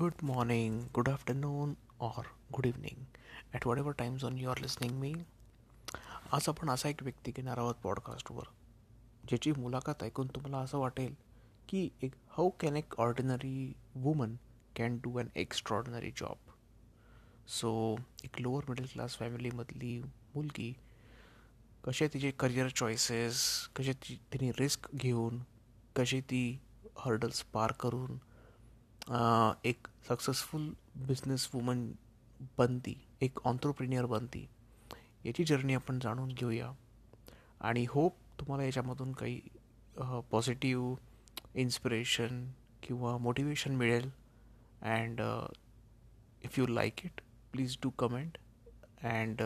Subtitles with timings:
[0.00, 3.06] good morning, good afternoon, or good evening
[3.52, 5.10] at whatever time zone you are listening me.
[6.32, 8.44] आज आपण असा एक व्यक्ती घेणार आहोत पॉडकास्टवर
[9.28, 11.14] ज्याची मुलाखत ऐकून तुम्हाला असं वाटेल
[11.68, 14.34] की एक हाऊ कॅन एक ordinary woman
[14.76, 16.50] can do an extraordinary job
[17.58, 17.74] so
[18.24, 19.96] एक लोअर मिडल क्लास फॅमिलीमधली
[20.34, 20.72] मुलगी
[21.84, 23.44] कसे तिचे करिअर चॉईसेस
[23.76, 25.42] कसे ती तिने रिस्क घेऊन
[25.96, 26.42] कशी ती
[26.98, 28.18] हर्डल्स पार करून
[29.10, 31.90] एक सक्सेसफुल बिझनेस वुमन
[32.58, 34.46] बनती एक ऑन्ट्रोप्रिनियर बनती.
[35.24, 36.70] याची जर्नी आपण जाणून घेऊया.
[37.60, 39.40] आणि होप तुम्हाला याच्यामधून काही
[40.30, 40.96] पॉझिटिव्ह
[41.54, 42.50] इन्स्पिरेशन
[42.82, 44.10] किंवा मोटिवेशन मिळेल.
[44.82, 45.20] And
[46.44, 47.20] if you like it
[47.52, 48.38] please do comment
[49.02, 49.42] and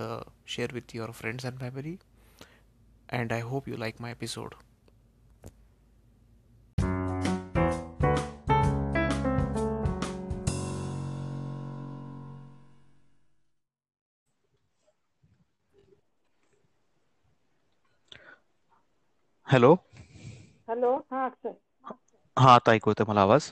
[0.46, 1.96] share with your friends and family
[3.12, 4.54] and I hope you like my episode
[19.54, 19.74] hello
[20.68, 21.54] hello हा अक्षय.
[22.36, 23.50] हा आता ऐकू येतोय मला आवाज.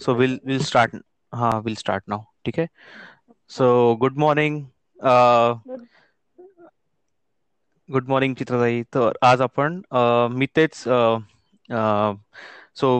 [0.00, 0.96] सो विल विल स्टार्ट
[1.32, 2.66] हा विल स्टार्ट नाव ठीक आहे?
[3.50, 4.62] So good morning
[7.88, 9.80] good morning चित्रताई तर आज आपण
[10.32, 10.74] मी तेच
[12.76, 12.92] so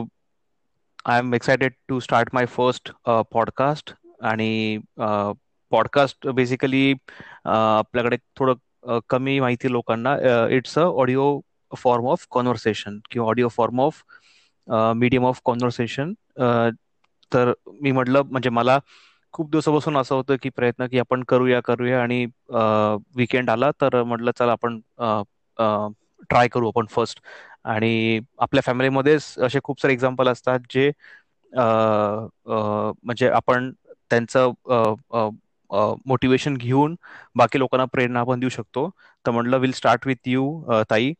[1.05, 2.91] I am excited to start my first
[3.31, 4.77] podcast आणि
[5.71, 6.93] पॉडकास्ट बेसिकली
[7.45, 10.15] आपल्याकडे थोडं कमी माहिती लोकांना
[10.49, 11.39] it's a audio
[11.77, 14.03] form of conversation किंवा audio form of
[14.95, 16.13] medium of conversation
[17.33, 18.79] तर मी म्हटलं म्हणजे मला
[19.31, 24.03] खूप दिवसापासून असं होतं की प्रयत्न की आपण करूया करूया आणि uh, विकेंड आला तर
[24.03, 25.23] म्हटलं चला आपण uh,
[25.59, 25.91] uh,
[26.29, 27.19] ट्राय करू आपण फर्स्ट
[27.63, 30.91] आणि आपल्या फॅमिलीमध्येच असे खूप सारे एक्झाम्पल असतात जे
[33.03, 33.71] म्हणजे आपण
[34.09, 34.51] त्यांचं
[36.05, 36.95] मोटिवेशन घेऊन
[37.35, 38.89] बाकी लोकांना प्रेरणा आपण देऊ शकतो.
[39.25, 41.13] तर म्हटलं विल स्टार्ट विथ यू ताई.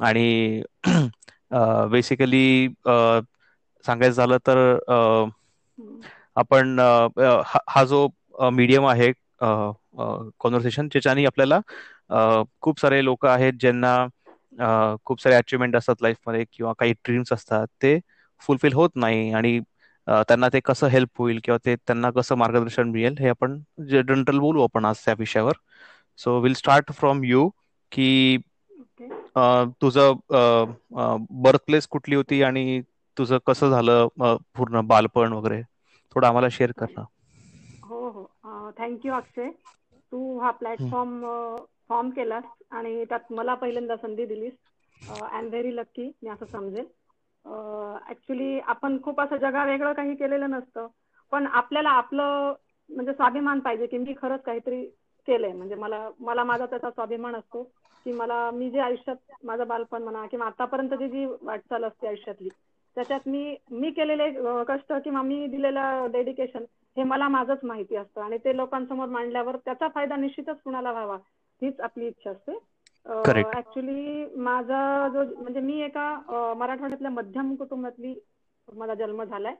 [0.00, 0.62] आणि
[1.90, 2.68] बेसिकली
[3.84, 4.58] सांगायचं झालं तर
[6.36, 6.78] आपण
[7.68, 8.06] हा जो
[8.52, 11.60] मीडियम आहे कॉन्व्हर्सेशन ज्याच्याने आपल्याला
[12.62, 13.96] खूप सारे लोक आहेत ज्यांना
[15.06, 17.98] खूप सारे अचिव्हमेंट असतात लाईफमध्ये किंवा काही ड्रीम्स असतात ते
[18.42, 19.58] फुलफिल होत नाही आणि
[20.26, 23.58] त्यांना ते कसं हेल्प होईल किंवा ते त्यांना कसं मार्गदर्शन मिळेल हे आपण
[23.90, 25.52] जनरल बोलू आपण आज त्या विषयावर.
[26.18, 27.48] So we'll start from you
[27.92, 28.36] की
[29.80, 30.14] तुझं
[31.42, 32.80] बर्थ प्लेस कुठली होती आणि
[33.16, 34.06] तुझं कसं झालं
[34.54, 35.62] पूर्ण बालपण वगैरे?
[36.16, 37.04] थोडं आम्हाला शेअर कर ना.
[37.82, 38.22] हो हो.
[38.78, 39.50] थँक्यू अक्षय.
[40.12, 41.20] तू हा प्लॅटफॉर्म
[41.88, 44.52] फॉर्म केलास आणि त्यात मला पहिल्यांदा संधी दिलीस.
[45.08, 46.86] आय एम व्हेरी लक्की मी असं समजेल
[48.10, 50.86] ऍक्च्युली आपण खूप असं जगा वेगळं काही केलेलं नसतं.
[51.32, 52.52] पण आपल्याला आपलं
[52.90, 54.84] म्हणजे स्वाभिमान पाहिजे की मी खरंच काहीतरी
[55.28, 55.52] केलंय.
[55.52, 57.62] म्हणजे मला मला माझा त्याचा स्वाभिमान असतो.
[58.06, 62.48] की मला मी जे आयुष्यात माझं बालपण म्हणा किंवा आतापर्यंतची जी वाटचाल असते आयुष्यातली
[62.96, 64.28] त्याच्यात मी मी केलेले
[64.68, 66.64] कष्ट किंवा मी दिलेलं डेडिकेशन
[66.96, 68.20] हे मला माझंच माहिती असतं.
[68.20, 71.16] आणि ते लोकांसमोर मांडल्यावर त्याचा फायदा निश्चितच कुणाला व्हावा
[71.62, 72.58] हीच आपली इच्छा असते.
[73.50, 78.14] ऍक्च्युली माझा जो म्हणजे मी एका मराठवाड्यातल्या मध्यम कुटुंबातली
[78.68, 79.54] माझा जन्म झालाय.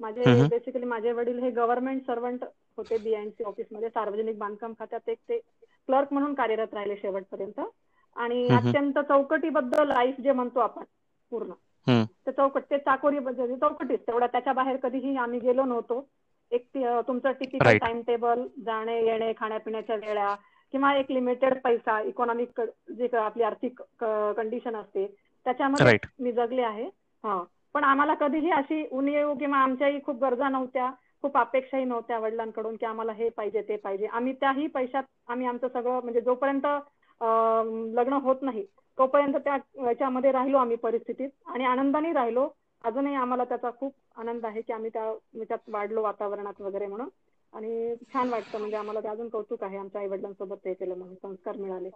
[0.00, 2.44] माझे बेसिकली माझे वडील हे गव्हर्नमेंट सर्वंट
[2.78, 7.60] होते बीएनसी ऑफिसमध्ये सार्वजनिक बांधकाम खात्यात एक ते क्लर्क म्हणून कार्यरत राहिले शेवटपर्यंत.
[8.16, 10.84] आणि अत्यंत चौकटीबद्ध लाईफ जे म्हणतो आपण
[11.32, 11.52] पूर्ण.
[12.26, 13.18] ते चौकट ते चाकोरी
[13.56, 16.06] चौकटीच तेवढा त्याच्या बाहेर कधीही आम्ही गेलो नव्हतो.
[16.52, 16.66] एक
[17.06, 20.34] तुमचं टिपिकल टाइम टेबल जाणे येणे खाण्यापिण्याच्या वेळा
[20.74, 22.60] किंवा एक लिमिटेड पैसा इकॉनॉमिक
[22.98, 25.06] जे आपली आर्थिक कंडिशन असते
[25.46, 26.84] त्याच्यामध्ये मी जगले आहे.
[27.24, 27.42] हा.
[27.74, 30.90] पण आम्हाला कधीही अशी उणीव किंवा आमच्याही खूप गरजा नव्हत्या
[31.22, 34.06] खूप अपेक्षाही नव्हत्या वडिलांकडून की आम्हाला हे पाहिजे ते पाहिजे.
[34.06, 36.66] आम्ही त्याही पैशात आम्ही आमचं सगळं म्हणजे जोपर्यंत
[37.94, 38.64] लग्न होत नाही.
[38.98, 39.56] तोपर्यंत त्या
[39.86, 42.48] याच्यामध्ये राहिलो आम्ही परिस्थितीत आणि आनंदाने राहिलो.
[42.84, 47.08] अजूनही आम्हाला त्याचा खूप आनंद आहे की आम्ही त्या त्यात वाढलो वातावरणात वगैरे म्हणून.
[47.52, 51.14] आणि छान वाटतं म्हणजे आम्हाला ते अजून कौतुक आहे आमच्या आई वडिलांसोबत ते केलं म्हणून
[51.16, 51.90] संस्कार मिळाले.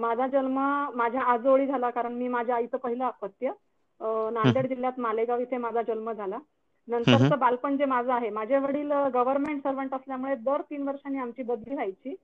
[0.00, 0.58] माझा जन्म
[0.94, 3.50] माझ्या आजोळी झाला कारण मी माझ्या आईचं पहिलं अपत्य.
[4.32, 6.38] नांदेड जिल्ह्यात मालेगाव इथे माझा जन्म झाला.
[6.88, 11.74] नंतरचं बालपण जे माझं आहे माझे वडील गव्हर्नमेंट सर्वंट असल्यामुळे दर तीन वर्षांनी आमची बदली
[11.74, 12.14] व्हायची.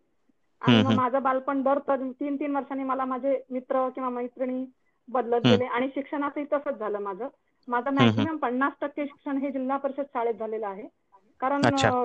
[0.62, 4.64] आणि मग माझं बालपण दर तीन तीन वर्षांनी मला माझे मित्र किंवा मैत्रिणी
[5.08, 7.29] बदलत गेले आणि शिक्षणाचंही तसंच झालं माझं.
[7.69, 10.88] माझं मॅक्झिमम पन्नास टक्के शिक्षण हे जिल्हा परिषद शाळेत झालेलं आहे.
[11.41, 11.62] कारण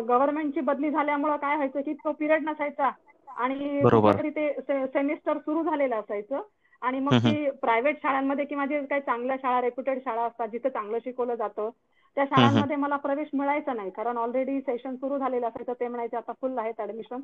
[0.07, 2.89] गव्हर्नमेंटची बदली झाल्यामुळे काय व्हायचं की तो पिरियड नसायचा
[3.37, 3.81] आणि
[4.29, 6.41] ते सेमिस्टर सुरू झालेलं असायचं.
[6.81, 10.97] आणि मग ती प्रायव्हेट शाळांमध्ये किंवा जे काही चांगल्या शाळा रेप्युटेड शाळा असतात जिथे चांगलं
[10.99, 11.69] शिकवलं जातं
[12.17, 13.89] त्या शाळांमध्ये मला प्रवेश मिळायचा नाही.
[13.91, 17.21] कारण ऑलरेडी सेशन सुरू झालेलं असायचं ते म्हणायचे आता फुल आहेत ऍडमिशन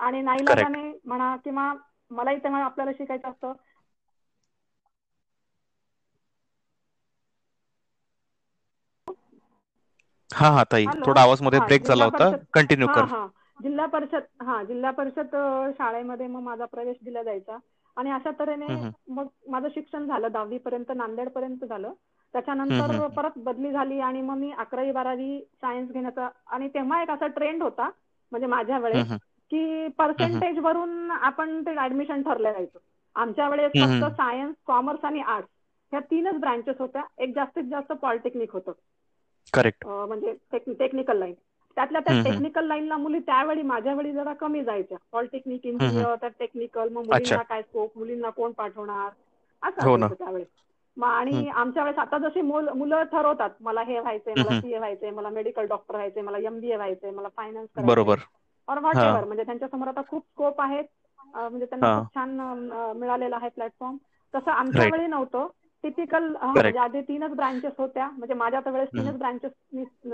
[0.00, 1.72] आणि नाईलाजाने म्हणा किंवा
[2.10, 3.52] मलाही तेव्हा आपल्याला शिकायचं असतं.
[10.30, 10.88] हा हा ताई.
[10.98, 12.30] थोडा आवाजमध्ये ब्रेक झाला होता.
[12.54, 13.06] कंटिन्यू कर.
[13.60, 15.36] जिल्हा परिषद हा जिल्हा परिषद
[15.78, 17.58] शाळेमध्ये मग माझा प्रवेश दिला जायचा.
[17.96, 18.66] आणि अशा तऱ्हेने
[19.08, 21.92] मग माझं शिक्षण झालं दहावी पर्यंत नांदेड पर्यंत झालं
[22.34, 27.26] त्याच्यानंतर परत बदली झाली आणि मग मी अकरावी बारावी सायन्स घेण्याचा आणि तेव्हा एक असा
[27.28, 27.88] ट्रेंड होता
[28.32, 29.06] म्हणजे माझ्या वेळेस
[29.52, 32.78] की पर्सेंटेज वरून आपण ते ऍडमिशन ठरलं जायचं.
[33.16, 35.48] आमच्या वेळेस फक्त सायन्स कॉमर्स आणि आर्ट्स
[35.92, 37.02] ह्या तीनच ब्रांचेस होत्या.
[37.18, 38.72] एक जास्तीत जास्त पॉलिटेक्निक होतं.
[39.52, 39.86] करेक्ट.
[39.86, 40.32] म्हणजे
[40.74, 41.34] टेक्निकल लाईन.
[41.76, 44.98] त्यातल्या त्या टेक्निकल लाईनला मुली त्यावेळी माझ्या वेळी जरा कमी जायच्या.
[45.12, 49.10] पॉलिटेक्निक इंजिनियर त्या टेक्निकल मग मुलींना काय स्कोप मुलींना कोण पाठवणार?
[49.62, 50.46] असं हो त्यावेळेस
[50.96, 55.66] आणि आमच्या वेळेस आता जशी मुलं ठरवतात मला हे व्हायचंय मला सीए व्हायचंय मला मेडिकल
[55.66, 58.18] डॉक्टर व्हायचंय मला एमबीए व्हायचंय मला फायनान्स बरोबर.
[58.68, 60.84] और व्हॉट एव्हर म्हणजे त्यांच्यासमोर आता खूप स्कोप आहेत.
[61.34, 62.38] म्हणजे त्यांना खूप छान
[62.96, 63.96] मिळालेला आहे प्लॅटफॉर्म
[64.34, 65.46] तसं आमच्या वेळी नव्हतं.
[65.84, 68.08] टिपिकल म्हणजे आधी तीनच ब्रांचेस होत्या.
[68.10, 69.52] म्हणजे माझ्या तर वेळेस तीनच ब्रांचेस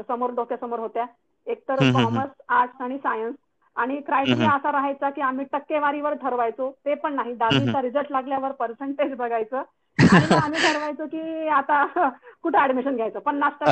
[0.08, 1.06] समोर डोक्यासमोर होत्या.
[1.46, 3.34] एक तर कॉमर्स आर्ट्स आणि सायन्स
[3.76, 7.34] आणि क्रायटेरिया असा राहायचा की आम्ही टक्केवारीवर ठरवायचो ते पण नाही.
[7.34, 9.62] दहावीचा रिझल्ट लागल्यावर पर्सेंटेज बघायचं.
[9.98, 11.84] आणि आम्ही ठरवायचो की आता
[12.42, 13.18] कुठे ऍडमिशन घ्यायचं?
[13.20, 13.70] पन्नास टक्के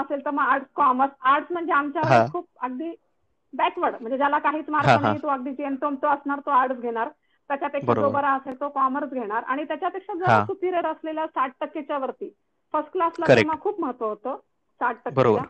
[0.00, 2.94] असेल तर मग आर्ट्स कॉमर्स आर्ट्स म्हणजे आमच्या खूप अगदी
[3.52, 7.08] बॅकवर्ड म्हणजे ज्याला काहीच मार्क नाही तो अगदी जेमतोम तो असणार तो आर्ट्स घेणार.
[7.50, 9.42] त्याच्यापेक्षा जो बरा असेल तो कॉमर्स घेणार.
[9.44, 12.30] आणि त्याच्यापेक्षा जर सुपिरियर असलेल्या साठ टक्केच्या वरती
[12.74, 14.36] फर्स्ट क्लासला तेव्हा खूप महत्त्व होतं
[14.80, 15.42] साठ टक्केच्या.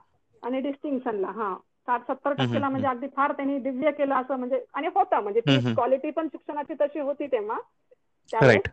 [0.42, 1.54] आणि डिस्टिंक्शनला हा.
[1.88, 6.10] साठ सत्तर टक्केला म्हणजे अगदी फार त्यांनी दिव्य केलं असं म्हणजे आणि होतं म्हणजे क्वालिटी
[6.12, 7.58] पण शिक्षणाची तशी होती तेव्हा.
[8.30, 8.64] त्यावेळेस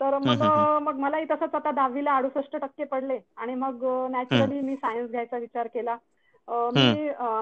[0.00, 0.42] तर मग
[0.82, 3.18] मग मलाही तसंच आता दहावीला अडुसष्ट टक्के पडले.
[3.36, 5.96] आणि मग नॅचरली मी सायन्स घ्यायचा विचार केला.
[6.72, 6.88] मी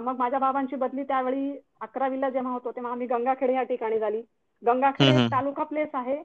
[0.03, 1.51] मग माझ्या बाबांची बदली त्यावेळी
[1.83, 4.23] अकरावीला जेव्हा होतो तेव्हा आम्ही गंगाखेड या ठिकाणी झाली.
[4.63, 6.23] गंगाखेड तालुका प्लेस आहे.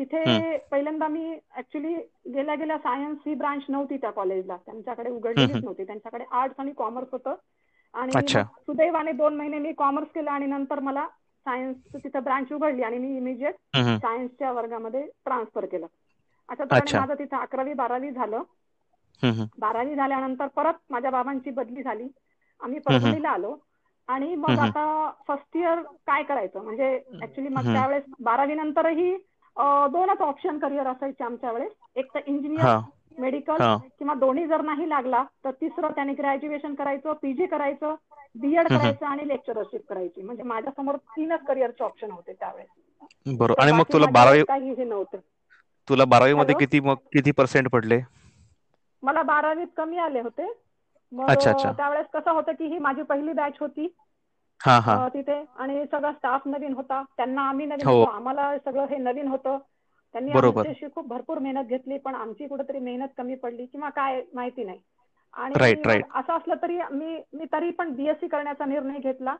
[0.00, 1.94] तिथे पहिल्यांदा मी ऍक्च्युली
[2.34, 5.84] गेल्या गेल्या सायन्स ही ब्रांच नव्हती त्या कॉलेजला त्यांच्याकडे उघडलेलीच नव्हती.
[5.84, 7.34] त्यांच्याकडे आर्ट्स आणि कॉमर्स होतं.
[7.94, 8.12] आणि
[8.66, 11.06] सुदैवाने दोन महिने मी कॉमर्स केलं आणि नंतर मला
[11.46, 13.54] सायन्स तिथं ब्रांच उघडली आणि मी इमिजिएट
[13.98, 15.86] सायन्सच्या वर्गामध्ये ट्रान्सफर केलं.
[16.48, 18.42] अशा माझं तिथं अकरावी बारावी झालं.
[19.58, 22.08] बारावी झाल्यानंतर परत माझ्या बाबांची बदली झाली.
[22.60, 23.56] आम्ही परभणीला आलो.
[24.08, 26.62] आणि मग आता फर्स्ट इयर काय करायचं?
[26.62, 29.16] म्हणजे ऍक्च्युली मग त्यावेळेस बारावी नंतरही
[29.86, 31.72] दोनच ऑप्शन करिअर असायचे आमच्या वेळेस.
[31.96, 32.70] एक तर इंजिनियर
[33.18, 33.62] मेडिकल
[33.98, 37.94] किंवा दोन्ही जर नाही लागला तर तिसरं त्याने ग्रॅज्युएशन करायचं पीजी करायचं
[38.34, 40.22] बीएड करायचं आणि लेक्चरशिप करायची.
[40.22, 42.68] म्हणजे माझ्यासमोर तीनच करिअरचे ऑप्शन होते त्यावेळेस.
[43.28, 43.62] बरोबर.
[43.62, 45.18] आणि मग तुला बारावी काही हे नव्हतं.
[45.88, 48.00] तुला बारावी मध्ये किती मग किती पर्सेंट पडले?
[49.02, 50.46] मला बारावीत कमी आले होते.
[51.12, 51.30] मग
[51.68, 53.86] त्यावेळेस कसं होतं की ही माझी पहिली बॅच होती.
[55.08, 55.42] तिथे.
[55.56, 57.02] आणि सगळा स्टाफ नवीन होता.
[57.16, 58.06] त्यांना आम्ही नवीन होतो.
[58.06, 59.58] आम्हाला सगळं हे नवीन होतं.
[60.14, 64.64] त्यांनी आमच्याशी खूप भरपूर मेहनत घेतली पण आमची कुठेतरी मेहनत कमी पडली किंवा काय माहिती
[64.64, 64.80] नाही.
[65.34, 65.82] आणि
[66.14, 69.34] असं असलं तरी मी मी तरी पण बीएससी करण्याचा निर्णय घेतला.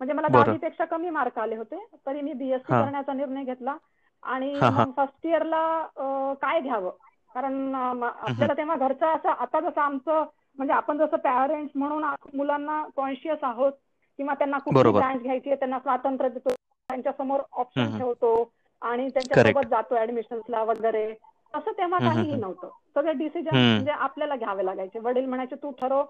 [0.00, 3.76] म्हणजे मला दहावीपेक्षा कमी मार्क आले होते तरी मी बीएससी करण्याचा निर्णय घेतला.
[4.22, 5.62] आणि फर्स्ट इयरला
[6.42, 6.90] काय घ्यावं?
[7.30, 7.74] कारण
[8.04, 10.24] आपल्याला तेव्हा घरचं असं आता जसं आमचं
[10.58, 12.04] म्हणजे आपण जसं पॅरेंट्स म्हणून
[12.34, 13.72] मुलांना कॉन्शियस आहोत
[14.18, 18.32] किंवा त्यांना कुठली ब्रांच घ्यायची त्यांना स्वातंत्र्य देतो त्यांच्यासमोर ऑप्शन ठेवतो
[18.82, 21.06] आणि त्यांच्यासोबत जातो ऍडमिशन्सला वगैरे.
[21.54, 22.68] असं तेव्हा काहीही नव्हतं.
[22.94, 24.98] सगळे डिसिजन म्हणजे आपल्याला घ्यावे लागायचे.
[24.98, 26.02] वडील म्हणायचे तू ठरव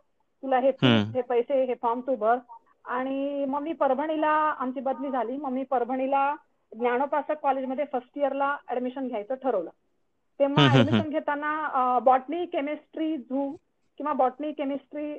[0.42, 0.71] तुला हे
[1.14, 2.37] हे पैसे हे फॉर्म तू भर.
[2.85, 4.28] आणि मग मी परभणीला
[4.59, 5.37] आमची बदली झाली.
[5.37, 6.35] मग मी परभणीला
[6.73, 9.71] ज्ञानोपासक कॉलेजमध्ये फर्स्ट इयरला ऍडमिशन घ्यायचं ठरवलं.
[10.40, 13.50] तेव्हा ऍडमिशन घेताना बॉटनी केमिस्ट्री झू
[14.00, 15.12] किंवा बॉटनी केमिस्ट्री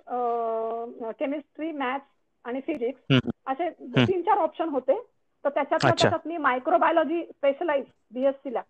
[1.20, 2.06] केमिस्ट्री मॅथ्स
[2.46, 3.02] आणि फिजिक्स
[3.48, 5.00] असे तीन चार ऑप्शन होते.
[5.46, 8.62] तर त्याच्यात त्याच्यात मी मायक्रोबायोलॉजी स्पेशलाइज बीएससी ला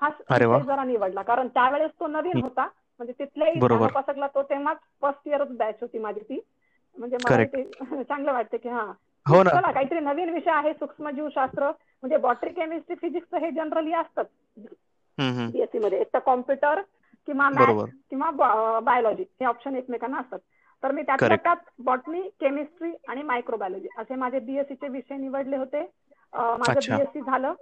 [0.00, 0.08] हा
[0.58, 1.22] जरा निवडला.
[1.22, 2.66] कारण त्यावेळेस तो नवीन होता.
[3.00, 6.40] म्हणजे तिथल्याही उपासकला तो तेव्हाच फर्स्ट इयरच बॅच होती माझी ती.
[6.96, 7.62] म्हणजे मला ते
[8.02, 8.92] चांगलं वाटतं की हा.
[9.46, 11.70] चला काहीतरी नवीन विषय आहे सूक्ष्मजीवशास्त्र.
[12.02, 14.24] म्हणजे बॉटरी केमिस्ट्री फिजिक्स हे जनरली असतात
[15.44, 16.00] बीएससी मध्ये.
[16.00, 16.80] एक तर कॉम्प्युटर
[17.28, 17.74] किंवा मॅथ
[18.10, 18.30] किंवा
[18.80, 20.38] बायोलॉजी हे ऑप्शन एकमेकांना असतात.
[20.82, 25.80] तर मी त्यातल्या त्यात बॉटनी केमिस्ट्री आणि मायक्रोबायोलॉजी असे माझे बीएससी चे विषय निवडले होते.
[26.32, 27.54] माझं बीएससी झालं.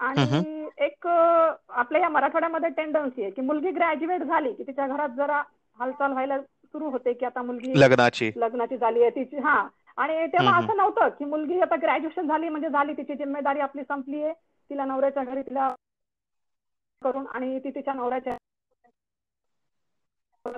[0.00, 5.42] आणि एक आपल्या या मराठवाड्यामध्ये टेंडन्सी आहे की मुलगी ग्रॅज्युएट झाली की तिच्या घरात जरा
[5.78, 8.30] हालचाल व्हायला सुरू होते की आता मुलगी लग्नाची.
[8.36, 9.56] लग्नाची झाली आहे तिची हा.
[9.98, 14.22] आणि तेव्हा असं नव्हतं की मुलगी आता ग्रॅज्युएशन झाली म्हणजे झाली तिची जिम्मेदारी आपली संपली
[14.22, 14.32] आहे.
[14.70, 15.68] तिला नवऱ्याच्या घरी तिला
[17.02, 18.36] करून आणि ती तिच्या नवऱ्याच्या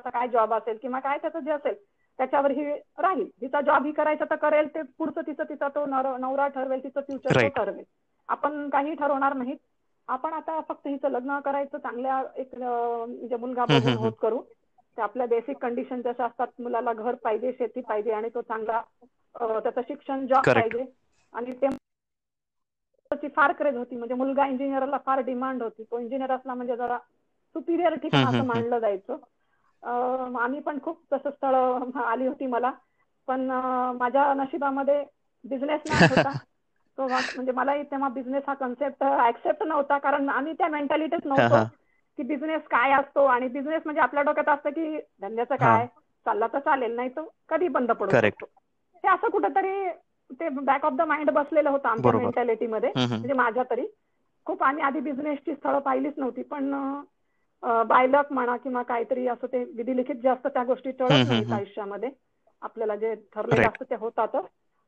[0.04, 1.74] काय जॉब असेल किंवा काय त्याचं जे असेल
[2.18, 2.64] त्याच्यावर ही
[2.98, 3.28] राहील.
[3.32, 7.34] तिचा जॉब ही करायचा तर करेल ते पुढचं तिचं तिचा तो नवरा ठरवेल तिचं फ्युचर
[7.34, 7.84] तो ठरवेल.
[8.28, 9.56] आपण काही ठरवणार नाहीत.
[10.08, 14.40] आपण आता फक्त हिचं लग्न करायचं चांगल्या एक म्हणजे मुलगा बघून होत करू.
[14.98, 18.80] ते आपल्या बेसिक कंडिशन जशा असतात मुलाला घर पाहिजे शेती पाहिजे आणि तो चांगला
[19.34, 20.84] त्याचं शिक्षण जॉब पाहिजे.
[21.34, 21.68] आणि ते
[23.30, 23.96] फार क्रेज होती.
[23.96, 25.82] म्हणजे मुलगा इंजिनियरला फार डिमांड होती.
[25.84, 26.98] तो इंजिनियर असला म्हणजे जरा
[27.54, 29.16] सुपिरियर ठिकाण असं मानलं जायचं.
[29.82, 31.54] आम्ही पण खूप तसं स्थळ
[32.02, 32.70] आली होती मला.
[33.28, 33.40] पण
[33.98, 35.02] माझ्या नशिबामध्ये
[35.44, 36.32] बिझनेसमॅन होता.
[36.98, 39.98] तो म्हणजे मलाही तेव्हा बिझनेस हा कन्सेप्ट ऍक्सेप्ट नव्हता.
[39.98, 41.62] कारण आम्ही त्या मेंटॅलिटीच नव्हतो
[42.18, 45.86] की बिझनेस काय असतो आणि बिझनेस म्हणजे आपल्या डोक्यात असतं की धंद्याचं काय?
[46.26, 48.46] चालला तर चालेल नाही तो कधी बंद पडू शकतो.
[49.04, 49.88] हे असं कुठेतरी
[50.30, 53.86] ते बॅक ऑफ द माइंड बसलेलं होतं आमच्या मेंटॅलिटीमध्ये म्हणजे माझ्या तरी.
[54.46, 56.42] खूप आम्ही आधी बिझनेसची स्थळं पाहिलीच नव्हती.
[56.44, 56.74] पण
[57.62, 62.10] बायलक म्हणा किंवा काहीतरी असं ते विधिलिखित जास्त त्या गोष्टी टळत नाहीत आयुष्यामध्ये.
[62.62, 64.44] आपल्याला जे ठरलेलं असतं ते होतातच.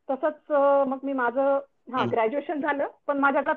[0.09, 0.51] तसंच
[0.89, 1.59] मग मी माझं
[1.93, 3.51] हा ग्रॅज्युएशन झालं पण माझ्यात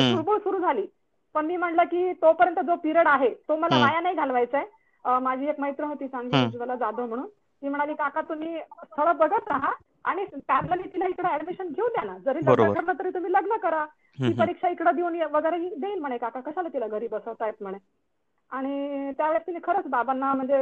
[0.00, 0.86] चुळबुळ सुरू झाली.
[1.34, 5.48] पण मी म्हणलं की तोपर्यंत जो पिरियड आहे तो मला वाया नाही घालवायचा आहे माझी
[5.48, 7.26] एक मैत्रीण होती चांगली उज्ज्वला जाधव म्हणून.
[7.62, 9.72] ती म्हणाली काका तुम्ही स्थळ बघत राहा
[10.04, 12.16] आणि पॅरलली तिला इकडे ऍडमिशन घेऊ द्या ना.
[12.18, 13.84] जरी लग्न ठरलं तरी तुम्ही लग्न करा.
[14.18, 17.78] ती परीक्षा इकडे देऊन वगैरे देईल म्हणे काका कशाला तिला घरी बसवतायत म्हणे?
[18.52, 20.56] आणि त्यावेळेस तिने खरंच बाबांना म्हणजे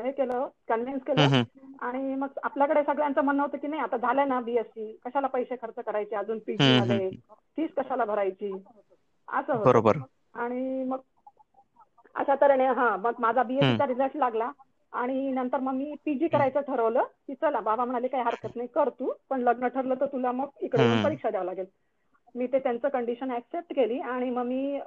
[0.00, 1.28] हे केलं कन्व्हिन्स केलं.
[1.80, 5.74] आणि मग आपल्याकडे सगळ्यांचं म्हणणं होतं की नाही आता झालंय ना बीएससी कशाला पैसे खर्च
[5.78, 7.10] करायचे अजून पीजी मध्ये
[7.56, 8.52] फीस कशाला भरायची?
[9.28, 10.06] असं बरोबर.
[10.36, 11.00] आणि मग
[12.14, 14.50] अशा तऱ्हेने हा मग माझा बीएससीचा रिझल्ट लागला.
[14.92, 18.88] आणि नंतर मग मी पीजी करायचं ठरवलं की चला बाबा म्हणाले काही हरकत नाही कर
[18.90, 19.12] तू.
[19.30, 21.66] पण लग्न ठरलं तर तुला मग इकडे परीक्षा द्यावं लागेल.
[22.36, 24.78] मी ते त्यांचं कंडिशन ऍक्सेप्ट केली आणि मग मी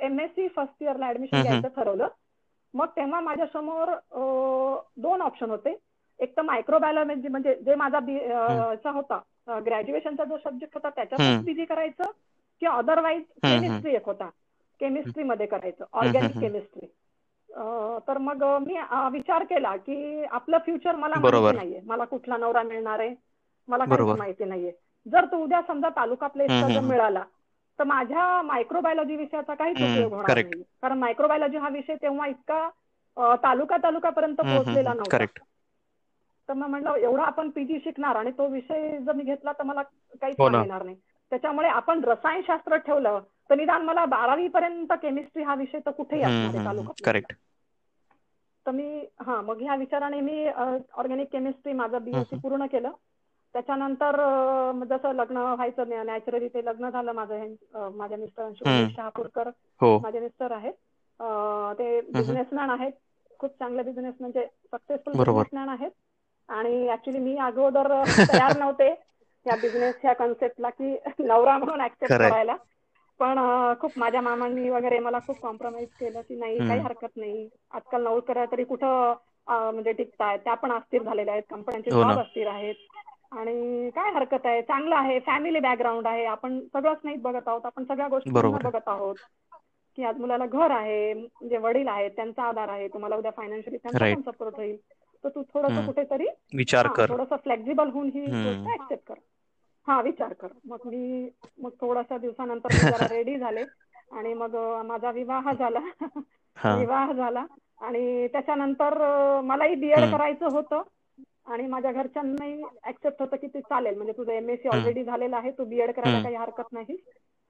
[0.00, 2.08] एमएससी फर्स्ट इयरला ऍडमिशन घ्यायचं ठरवलं.
[2.74, 3.90] मग तेव्हा माझ्यासमोर
[5.02, 5.74] दोन ऑप्शन होते.
[6.20, 8.00] एक तर मायक्रोबायोलॉजी म्हणजे जे माझा
[8.84, 9.20] चा होता
[9.66, 12.10] ग्रॅज्युएशनचा जो सब्जेक्ट होता त्याच्यातच पीजी करायचं
[12.62, 14.28] किंवा अदरवाईज केमिस्ट्री एक होता.
[14.80, 16.86] केमिस्ट्री मध्ये करायचं ऑर्गॅनिक केमिस्ट्री
[18.08, 18.76] तर मग मी
[19.12, 21.80] विचार केला की आपलं फ्युचर मला माहिती नाहीये.
[21.86, 23.14] मला कुठला नवरा मिळणार आहे?
[23.68, 24.72] मला काहीच माहिती नाहीये.
[25.06, 27.24] जर तो उद्या समजा तालुका प्लेसचा जर मिळाला
[27.78, 30.62] तर माझ्या मायक्रोबायोलॉजी विषयाचा काहीच उपयोग होणार नाही.
[30.82, 32.68] कारण मायक्रोबायोलॉजी हा विषय तेव्हा इतका
[33.42, 35.24] तालुका तालुकापर्यंत पोहोचलेला नव्हता.
[36.48, 39.82] तर मग म्हणलं एवढा आपण पीजी शिकणार आणि तो विषय जर मी घेतला तर मला
[40.22, 40.96] काहीच मिळणार नाही.
[41.32, 46.56] त्याच्यामुळे आपण रसायनशास्त्र ठेवलं तर निदान मला बारावी पर्यंत केमिस्ट्री हा विषय तर कुठेही असणार
[46.64, 47.32] तालुका करेक्ट
[48.66, 48.84] तर मी
[49.20, 52.90] हा मग ह्या विचाराने मी ऑर्गॅनिक केमिस्ट्री माझं बीएससी पूर्ण केलं.
[53.54, 54.16] त्याच्यानंतर
[54.88, 57.54] जसं लग्न व्हायचं नॅचरली ते लग्न झालं माझं
[57.92, 59.50] माझ्या मिस्टरांशी शहापूरकर
[60.02, 60.72] माझे मिस्टर आहेत.
[61.74, 62.92] ते बिझनेसमॅन आहेत.
[63.40, 65.90] खूप चांगले बिझनेस म्हणजे सक्सेसफुल बिझनेसमॅन आहेत.
[66.48, 67.92] आणि ऍक्च्युली मी अगोदर
[68.28, 68.88] तयार नव्हते
[69.46, 72.56] या बिझनेस ह्या कन्सेप्टला की नवरा म्हणून ऍक्सेप्ट करायला.
[73.20, 73.38] पण
[73.80, 77.48] खूप माझ्या मामांनी वगैरे मला खूप कॉम्प्रोमाइज केलं की नाही काही हरकत नाही.
[77.70, 79.12] आजकाल नोकऱ्या तरी कुठं
[79.48, 80.38] म्हणजे टिकतायत.
[80.40, 81.44] त्या पण अस्थिर झालेल्या आहेत.
[81.46, 82.74] कंपन्यांचे जॉब अस्थिर आहेत.
[83.32, 84.62] आणि काय हरकत आहे?
[84.62, 85.18] चांगलं आहे.
[85.22, 86.24] फॅमिली बॅकग्राऊंड आहे.
[86.26, 87.66] आपण सगळंच नाही बघत आहोत.
[87.66, 89.16] आपण सगळ्या गोष्टी बघत आहोत.
[89.98, 92.88] की आज मुलाला घर आहे म्हणजे वडील आहेत त्यांचा आधार आहे.
[92.88, 94.76] तुम्हाला उद्या फायनान्शियली त्यांचा पण सपोर्ट होईल.
[95.24, 96.26] तर तू थोडस कुठेतरी
[96.74, 97.02] विचार कर.
[97.08, 99.14] थोडस फ्लेक्झिबल होऊन ही गोष्ट ऍक्सेप्ट कर.
[99.88, 100.48] हा विचार कर.
[100.64, 103.64] मग मी मग थोड्याशा दिवसानंतर जरा रेडी झाले.
[104.12, 105.80] आणि मग माझा विवाह झाला.
[106.70, 107.44] विवाह झाला.
[107.80, 108.94] आणि त्याच्यानंतर
[109.44, 110.82] मलाही बीएड करायचं होतं.
[111.46, 113.96] आणि माझ्या घरच्यांनाही ऍक्सेप्ट होतं की ते चालेल.
[113.96, 115.50] म्हणजे तुझं एमएससी ऑलरेडी झालेलं आहे.
[115.52, 116.96] तू बीएड करायला काही हरकत नाही.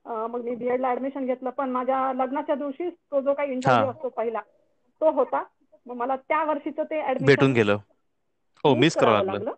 [0.06, 1.50] मग मी बीएडला ऍडमिशन घेतलं.
[1.52, 4.40] पण माझ्या लग्नाच्या दिवशी तो जो काही इंटरव्ह्यू असतो पहिला
[5.00, 5.42] तो होता.
[5.86, 7.76] मग मला त्या वर्षीचं ते ऍडमिशन भेटून गेलं.
[8.64, 9.52] हो मिस करावं लागलं.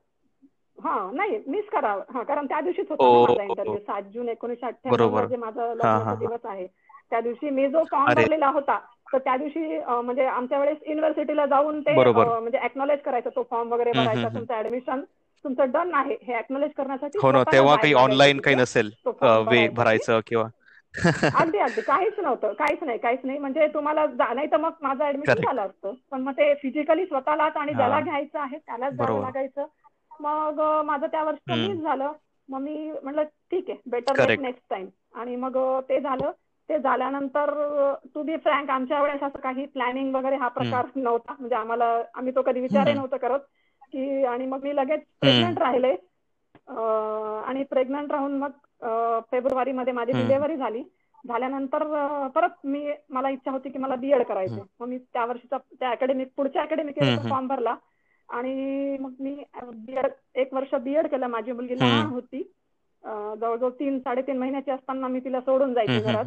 [0.79, 2.03] हा नाही मिस करावं.
[2.09, 6.45] हा कारण त्या दिवशीच होता माझा इंटरव्ह्यू सात जून एकोणीशे अठ्ठ्याण्णव जे माझा लग्नाचा दिवस
[6.45, 6.67] आहे.
[7.11, 8.79] त्या दिवशी मी जो फॉर्म भरलेला होता
[9.14, 13.92] तर त्या दिवशी म्हणजे आमच्या वेळेस युनिव्हर्सिटीला जाऊन ते म्हणजे अॅक्नॉलेज करायचं तो फॉर्म वगैरे
[13.92, 15.02] भरायचा तुमचं ऍडमिशन
[15.44, 18.90] तुमचं डन आहे हे अॅक्नॉलेज करण्यासाठी हो ना तेव्हा काही ऑनलाईन काही नसेल
[19.49, 20.21] वे भरायचं.
[20.26, 20.49] किंवा.
[21.35, 21.80] अगदी अगदी.
[21.83, 23.38] काहीच नव्हतं काहीच नाही काहीच नाही.
[23.38, 25.94] म्हणजे तुम्हाला नाही तर मग माझं ऍडमिशन झालं असतं.
[26.11, 29.66] पण मग ते फिजिकली स्वतःलाच आणि ज्याला घ्यायचं आहे त्यालाच जावं लागायचं.
[30.21, 32.12] मग माझं त्या वर्षी झालं.
[32.49, 35.56] मग मी म्हटलं ठीक आहे बेटर नेक्स्ट टाइम आणि मग
[35.88, 36.30] ते झालं.
[36.68, 37.50] ते झाल्यानंतर
[38.14, 41.35] टू बी फ्रँक आमच्या वेळेस असं काही प्लॅनिंग वगैरे हा प्रकार नव्हता.
[41.38, 43.40] म्हणजे आम्हाला आम्ही तो कधी विचारही नव्हतं करत
[43.92, 45.94] की आणि मग मी लगेच प्रेग्नंट राहिले.
[47.49, 48.50] आणि प्रेग्नंट राहून मग
[49.33, 50.83] फेब्रुवारी मध्ये माझी डिलेव्हरी झाली.
[51.25, 51.83] झाल्यानंतर
[52.35, 54.62] परत मी मला इच्छा होती की मला बीएड करायचं.
[54.80, 57.75] मग मी त्या वर्षीचा त्या अकॅडमिक पुढच्या अकॅडमिक फॉर्म भरला.
[58.28, 61.26] आणि मग मी बीएड एक वर्ष बीएड केलं.
[61.28, 62.42] माझी मुलगी लहान होती.
[63.04, 66.25] जवळजवळ तीन साडेतीन महिन्याची असताना मी तिला सोडून जायची घरात.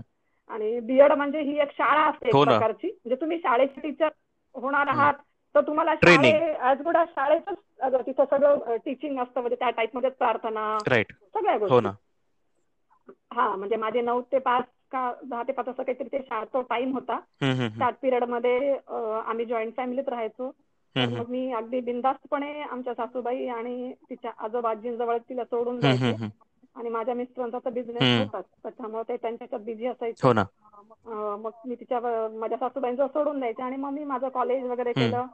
[0.49, 2.43] आणि बीएड म्हणजे ही एक शाळा असते एक हो.
[2.43, 2.87] प्रकारची.
[2.87, 4.09] म्हणजे तुम्ही शाळेचे टीचर
[4.55, 5.13] होणार आहात
[5.55, 5.93] तर तुम्हाला.
[6.61, 9.39] ॲज गुड शाळेतच अगं तिथं सगळं टीचिंग असतं.
[9.41, 10.81] म्हणजे त्या टाईपमध्ये प्रार्थना
[11.33, 11.89] सगळ्या हो गोष्टी.
[13.33, 16.93] हा म्हणजे माझे नऊ ते पाच का दहा ते पाच असं काहीतरी ते शाळेचा टाइम
[16.93, 17.19] होता.
[17.79, 18.71] त्याच पिरियडमध्ये
[19.25, 20.51] आम्ही जॉईंट फॅमिलीत राहायचो.
[20.95, 26.15] मग मी अगदी बिनधास्तपणे आमच्या सासूबाई आणि तिच्या आजोबाजींजवळ तिला सोडून जायचे.
[26.77, 28.07] आणि माझ्या मिस्टरांचा तर बिझनेस.
[28.09, 28.45] होताच.
[28.63, 30.23] त्याच्यामुळे ते त्यांच्यात बिझी असायचे.
[30.23, 30.43] हो ना.
[31.37, 35.25] मग मी तिच्या माझ्या सासूबाईंजवळ सोडून द्यायचे आणि मग मी माझं कॉलेज वगैरे केलं.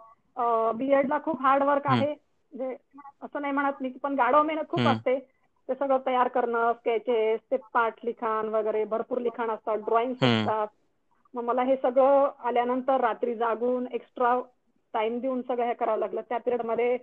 [0.77, 2.13] बीएड ला खूप हार्ड वर्क आहे.
[2.53, 2.75] म्हणजे
[3.21, 4.87] असं नाही म्हणत मी पण गाढव मेहनत खूप.
[4.87, 5.19] असते.
[5.69, 10.13] ते सगळं तयार करणं स्केचेस ते पाठ लिखाण वगैरे भरपूर लिखाण असतात ड्रॉइंग.
[10.23, 10.67] असतात.
[11.33, 14.39] मग मला हे सगळं आल्यानंतर रात्री जागून एक्स्ट्रा
[14.93, 16.21] टाइम देऊन सगळं हे करावं लागलं.
[16.21, 16.97] त्या पिरियडमध्ये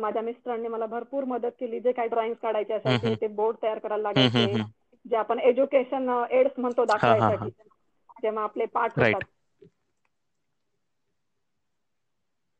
[0.00, 3.14] माझ्या मिस्टरांनी मला भरपूर मदत केली जे काही ड्रॉइंग काढायचे असायचे.
[3.14, 4.56] ते बोर्ड तयार करायला लागायचे.
[5.06, 6.84] जे आपण एज्युकेशन एड्स म्हणतो.
[6.86, 7.50] दाखवायसाठी
[8.16, 8.92] जेव्हा आपले पाठ.
[8.92, 9.22] होतात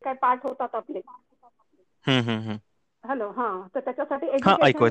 [0.02, 1.00] काय पाठ होतात आपले.
[3.04, 4.86] हॅलो हा तर त्याच्यासाठी एज्युकेशन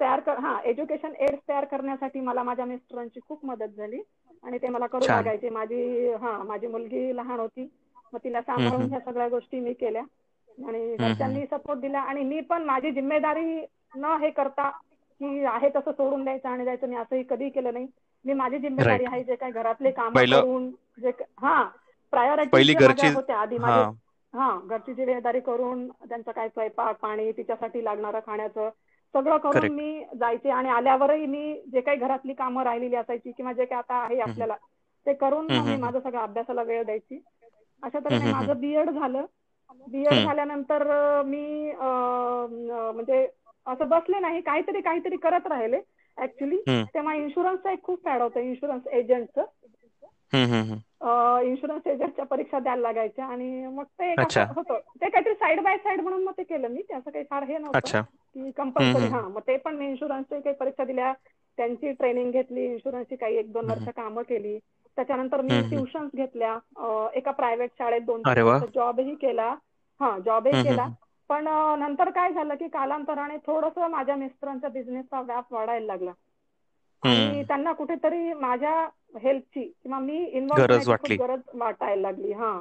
[0.00, 4.00] तयार हा एज्युकेशन एड्स तयार करण्यासाठी मला माझ्या मिस्टरांची खूप मदत झाली
[4.42, 5.08] आणि ते मला करू.
[5.08, 7.68] लागायचे माझी हा माझी मुलगी लहान होती
[8.12, 8.86] मग तिला सांभाळून.
[8.86, 10.02] ह्या सगळ्या गोष्टी मी केल्या
[10.58, 13.44] आणि घरच्यांनी सपोर्ट दिला आणि मी पण माझी जिम्मेदारी
[13.96, 14.68] न हे करता
[15.20, 17.86] की आहे तसं सोडून द्यायचं आणि द्यायचं मी असंही कधी केलं नाही
[18.24, 19.04] मी माझी जिम्मेदारी.
[19.04, 21.62] आहे जे काही घरातले काम करून जे हा
[22.12, 23.56] प्रायोरिटी होत्या आधी
[24.34, 28.70] हा घरची जिम्मेदारी करून त्यांचं काय स्वयंपाक पाणी तिच्यासाठी लागणारं खाण्याचं
[29.14, 29.68] सगळं करून.
[29.68, 34.02] मी जायचे आणि आल्यावरही मी जे काही घरातली कामं राहिलेली असायची किंवा जे काही आता
[34.02, 34.56] आहे आपल्याला
[35.06, 35.76] ते करून मी.
[35.76, 37.20] माझं सगळं अभ्यासाला वेळ द्यायची
[37.82, 38.26] अशा तऱ्हेने.
[38.26, 39.24] माझं बीएड झालं
[39.70, 40.24] बीएड हम्म.
[40.24, 40.82] झाल्यानंतर
[41.26, 43.26] मी म्हणजे
[43.66, 45.80] असं बसले नाही काहीतरी काहीतरी करत राहिले
[46.18, 46.56] ऍक्च्युली.
[46.94, 49.44] तेव्हा इन्शुरन्सचा एक खूप फॅड होतं इन्शुरन्स एजंटचं.
[51.42, 56.22] इन्शुरन्स एजंटच्या परीक्षा द्यायला लागायच्या आणि मग ते होतं ते काहीतरी साईड बाय साईड म्हणून
[56.24, 57.88] मग ते केलं मी ते असं काही फार हे नव्हतं
[58.36, 59.06] की कंपल्सरी.
[59.06, 61.12] हा मग ते पण मी इन्शुरन्सची काही परीक्षा दिल्या
[61.58, 64.58] त्यांची ट्रेनिंग घेतली इन्शुरन्सची काही एक दोन वर्ष कामं केली
[64.96, 65.60] त्याच्यानंतर मी.
[65.62, 66.56] ट्युशन्स घेतल्या
[67.14, 68.24] एका प्रायव्हेट शाळेत दोन.
[68.74, 69.54] जॉबही केला
[70.00, 70.88] हा जॉबही केला.
[71.30, 71.44] पण
[71.78, 76.12] नंतर काय झालं की कालांतराने थोडस माझ्या मिस्टरांच्या बिझनेसचा व्याप वाढायला लागला
[77.02, 77.42] आणि.
[77.44, 78.74] त्यांना कुठेतरी माझ्या
[79.22, 80.74] हेल्पची किंवा मी इन्व्हॉल्व
[81.12, 82.52] गरज वाटायला लागली हा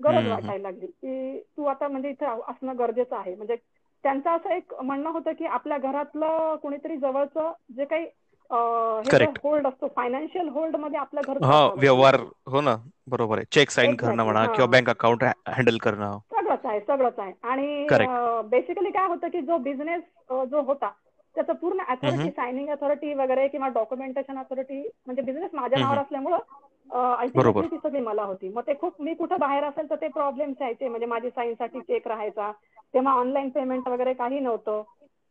[0.00, 0.26] गरज.
[0.26, 3.56] वाटायला लागली की तू आता म्हणजे इथे असणं गरजेचं आहे म्हणजे
[4.04, 8.06] त्यांचं असं एक म्हणणं होतं की आपल्या घरातलं कोणीतरी जवळचं जे काही
[8.50, 9.38] Correct.
[9.44, 11.66] होल्ड असतो फायनान्शियल होल्डमध्ये आपलं घर हा.
[11.76, 13.44] व्यवहार हो ना बरोबर आहे.
[13.52, 14.46] चेक साईन करणं म्हणा.
[14.46, 16.18] किंवा बँक अकाउंट हँडल करणं.
[16.30, 17.32] सगळंच आहे सगळंच आहे.
[17.42, 17.86] आणि.
[18.50, 20.02] बेसिकली काय होतं की जो बिझनेस
[20.50, 20.90] जो होता
[21.36, 26.38] त्याचं पूर्ण अथॉरिटी सायनिंग अथॉरिटी वगैरे किंवा डॉक्युमेंटेशन अथॉरिटी म्हणजे बिझनेस माझ्या नावावर असल्यामुळं
[27.62, 28.48] ती सगळी मला होती.
[28.48, 30.88] मग ते खूप मी कुठं बाहेर असेल तर ते प्रॉब्लेम्स यायचे.
[30.88, 32.50] म्हणजे माझी साईनसाठी चेक राहायचा.
[32.94, 34.82] तेव्हा ऑनलाईन पेमेंट वगैरे काही नव्हतं.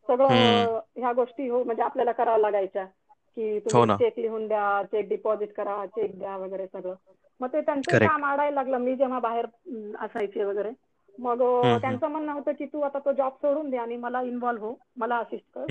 [0.08, 0.78] सगळं.
[0.96, 2.86] ह्या गोष्टी हो म्हणजे आपल्याला कराव्या लागायच्या.
[3.36, 3.92] की हो तुम्ही.
[3.94, 6.94] चेक लिहून द्या चेक डिपॉझिट करा चेक द्या वगैरे सगळं
[7.40, 7.92] मग ते त्यांचं.
[7.98, 9.46] काम आडायला लागलं मी जेव्हा बाहेर
[10.00, 10.70] असायचे वगैरे
[11.18, 11.42] मग.
[11.80, 15.16] त्यांचं म्हणणं होतं की तू आता तो जॉब सोडून दे आणि मला इन्व्हॉल्व्ह हो मला
[15.18, 15.66] असिस्ट कर.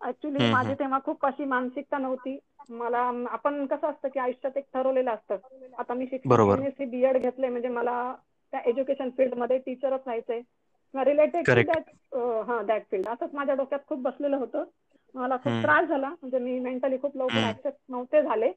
[0.00, 0.74] ऍक्च्युली माझी.
[0.74, 2.38] तेव्हा खूप अशी मानसिकता नव्हती
[2.70, 2.98] मला
[3.30, 5.36] आपण कसं असतं की आयुष्यात एक ठरवलेलं असतं
[5.78, 8.12] आता मी शिक्षण बीएड घेतले म्हणजे मला
[8.52, 10.40] त्या एज्युकेशन फील्डमध्ये टीचरच व्हायचंय
[10.94, 11.44] रिलेटेड.
[11.56, 11.90] दॅट
[12.48, 14.64] हा दॅट फील्ड असंच माझ्या डोक्यात खूप बसलेलं होतं
[15.14, 15.54] मला खूप.
[15.62, 16.08] त्रास झाला.
[16.10, 17.44] म्हणजे मी मेंटली खूप लवकर.
[17.44, 18.52] ऍक्सेप्ट नव्हते झाले.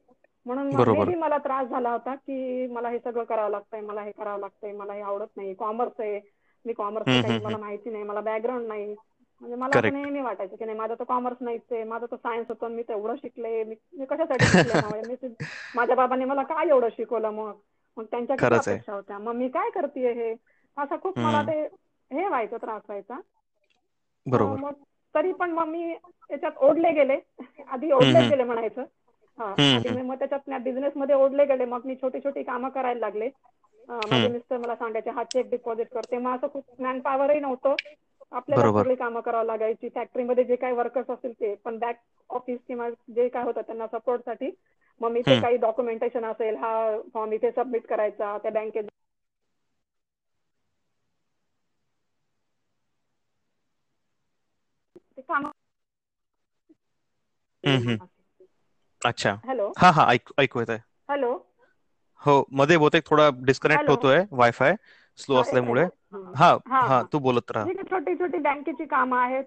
[0.46, 4.72] म्हणून मला त्रास झाला होता की मला हे सगळं करावं लागतंय मला हे करावं लागतंय
[4.72, 5.54] मला हे आवडत नाही.
[5.54, 6.20] कॉमर्स आहे.
[6.64, 6.72] मी
[7.18, 8.94] काही हम्म, मला माहिती नाही मला बॅकग्राऊंड नाही.
[9.40, 9.78] म्हणजे मला.
[9.82, 13.16] नेहमी वाटायचं की नाही माझं तर कॉमर्स नाहीच आहे माझं तर सायन्स होतं मी तेवढं
[13.16, 13.62] शिकले.
[13.64, 14.74] मी कशासाठी शिकले?
[15.74, 17.52] माझ्या बाबांनी मला काय एवढं शिकवलं मग?
[17.96, 18.56] मग त्यांच्या किती.
[18.56, 19.18] अपेक्षा होत्या?
[19.18, 20.32] मग मी काय करते हे?
[20.76, 21.42] असं खूप मला.
[21.42, 21.60] ते
[22.10, 23.20] हे व्हायचं त्रास व्हायचा.
[24.26, 24.56] बरोबर.
[24.56, 24.72] मग
[25.14, 27.18] तरी पण मग मी त्याच्यात ओढले गेले.
[27.66, 28.22] आधी ओढले.
[28.24, 28.84] गेले म्हणायचं.
[29.38, 29.54] हा
[29.86, 31.64] मी मग त्याच्यात बिझनेस मध्ये ओढले गेले.
[31.66, 33.28] मग मी छोटी छोटी कामं करायला लागले.
[34.06, 34.28] माझे.
[34.28, 37.76] मिस्टर मला सांगायचे हा चेक डिपॉझिट करते मग असं खूप मॅन पॉवरही नव्हतं.
[38.32, 38.68] आपल्याला.
[38.70, 39.88] सगळी कामं करावं लागायची.
[39.90, 41.54] फॅक्टरीमध्ये जे काही वर्कर्स असतील ते.
[41.56, 41.96] पण बॅक
[42.30, 44.50] ऑफिस किंवा जे काय होतं त्यांना सपोर्टसाठी
[45.00, 45.36] मग मी ते.
[45.36, 46.72] काही डॉक्युमेंटेशन असेल हा
[47.14, 48.84] फॉर्म इथे सबमिट करायचा त्या बँकेत
[55.16, 55.22] ते.
[59.02, 59.32] अच्छा.
[59.44, 59.68] हॅलो.
[59.78, 60.04] हा हा
[60.38, 60.78] ऐकू येत आहे
[61.10, 61.32] हॅलो.
[62.22, 64.74] हो मध्ये बहुतेक थोडा डिस्कनेक्ट होतोय वायफाय
[65.18, 65.84] स्लो असल्यामुळे.
[66.06, 66.34] हं.
[66.36, 66.50] हा
[66.80, 67.68] हा तू बोलत राहा.
[67.84, 69.44] छोटी छोटी बँकेची कामं आहेत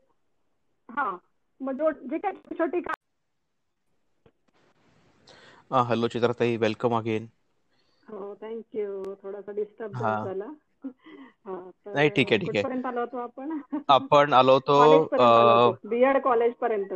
[0.89, 1.09] हा.
[1.61, 2.95] मग जो काही छोटी कामं
[5.83, 7.27] हॅलो चित्राताई वेलकम अगेन
[8.07, 10.51] हो थँक्यू थोडासा डिस्टर्ब झाला.
[10.85, 12.63] नाही ठीक आहे ठीक आहे.
[12.63, 13.59] कुठपर्यंत आलो होतो आपण?
[13.89, 16.93] आपण आलो होतो बीएड कॉलेज पर्यंत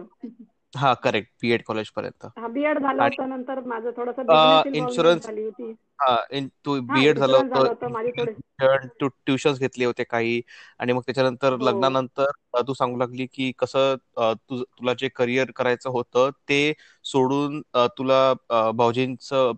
[0.74, 5.74] हा करेक्ट बीएड कॉलेज पर्यंत हा बीएड झालं होतं नंतर माझं थोडंसं इन्शुरन्स झाली होती.
[6.32, 7.67] इन तू बीएड झालं होतं
[9.02, 10.41] तू ट्युशन्स घेतले होते काही
[10.80, 11.58] आणि मग त्याच्यानंतर हो.
[11.60, 16.62] लग्नानंतर तू सांगू लागली की कसं तुला जे करिअर करायचं होतं ते
[17.06, 17.62] सोडून
[17.98, 18.34] तुला
[18.72, 19.52] भाऊजींचं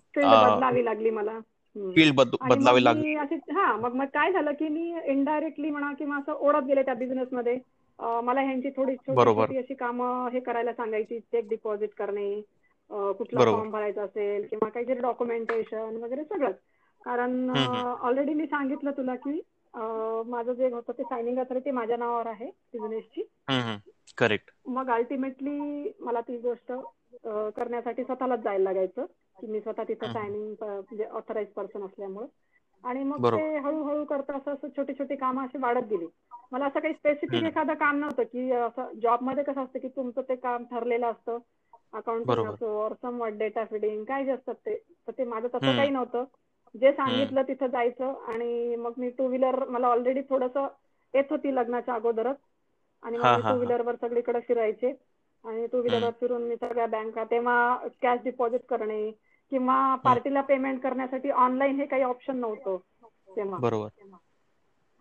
[0.83, 1.39] लागली मला.
[1.75, 3.13] फील्ड बदलावी लागली.
[3.51, 7.57] हा मग मग काय झालं की मी इनडायरेक्टली म्हणा किंवा असं ओढत गेले त्या बिझनेसमध्ये
[8.23, 12.41] मला ह्यांची थोडी छोटी अशी कामं हे करायला सांगायची चेक डिपॉझिट करणे
[13.17, 16.55] कुठला फॉर्म भरायचा असेल किंवा काहीतरी डॉक्युमेंटेशन वगैरे सगळंच.
[17.01, 19.39] कारण ऑलरेडी मी सांगितलं तुला की
[20.27, 23.23] माझं जे होतं ते सायनिंग अथॉरिटी माझ्या नावावर आहे बिझनेसची
[24.17, 26.71] करेक्ट मग अल्टिमेटली मला ती गोष्ट
[27.55, 29.05] करण्यासाठी स्वतःलाच जायला लागायचं.
[29.37, 32.27] की मी स्वतः तिथं सायनिंग म्हणजे ऑथराईज पर्सन असल्यामुळे.
[32.83, 36.07] आणि मग ते हळूहळू करता असं असं छोटी छोटी कामं अशी वाढत गेली.
[36.51, 40.35] मला असं काही स्पेसिफिक एखादं काम नव्हतं की असं जॉबमध्ये कसं असतं की तुमचं ते
[40.37, 41.37] काम ठरलेलं असतं.
[41.93, 44.75] अकाउंटिंग असो और सम डेटा फिडिंग काय जे असतात ते.
[45.07, 46.23] तर ते माझं तसं काही नव्हतं.
[46.75, 50.67] जे सांगितलं तिथं जायचं आणि मग मी टू व्हीलर मला ऑलरेडी थोडंसं
[51.13, 52.37] येत होती लग्नाच्या अगोदरच.
[53.03, 54.93] आणि मग टू हा व्हीलरवर सगळीकडे फिरायचे.
[55.45, 59.09] आणि टू व्हीलरवर फिरून मी सगळ्या बँका तेव्हा कॅश डिपॉझिट करणे
[59.51, 62.77] किंवा पार्टीला पेमेंट करण्यासाठी ऑनलाईन हे काही ऑप्शन नव्हतं
[63.29, 63.59] तेव्हा.
[63.59, 63.89] बरोबर.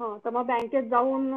[0.01, 1.31] हो तर मग बँकेत जाऊन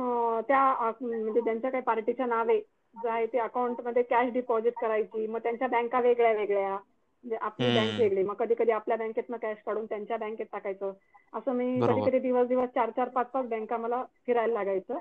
[0.48, 0.62] त्या
[1.02, 2.60] म्हणजे ज्यांच्या काही पार्टीच्या नावे
[2.96, 6.78] जे आहे ते अकाउंटमध्ये कॅश डिपॉझिट करायची मग त्यांच्या बँका वेगळ्या वेगळ्या
[7.42, 8.24] आपली बँक वेगळी.
[8.24, 10.94] मग कधी कधी आपल्या बँकेतनं कॅश काढून त्यांच्या बँकेत टाकायचं.
[11.34, 15.00] असं मी कधी कधी दिवस दिवस चार चार पाच पाच बँका मला फिरायला लागायचं.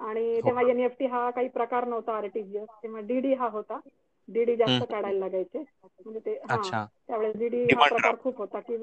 [0.00, 0.64] आणि हो तेव्हा का?
[0.64, 3.78] एनईएफटी हा काही प्रकार नव्हता आरटीजीएस तेव्हा डीडी हा होता.
[4.28, 5.58] डीडी जास्त काढायला लागायचे.
[5.98, 6.70] म्हणजे ते हा.
[6.70, 6.86] अच्छा.
[7.08, 8.76] त्यावेळेस डीडी हा प्रकार खूप होता की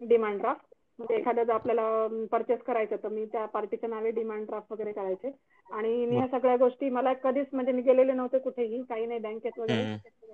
[0.00, 4.72] डिमांड ड्राफ्ट म्हणजे एखाद्या जर आपल्याला परचेस करायचं तर मी त्या पार्टीच्या नावे डिमांड ड्राफ्ट
[4.72, 5.30] वगैरे करायचे.
[5.70, 9.58] आणि मी ह्या सगळ्या गोष्टी मला कधीच म्हणजे मी गेलेले नव्हते कुठेही काही नाही बँकेत
[9.58, 9.84] वगैरे.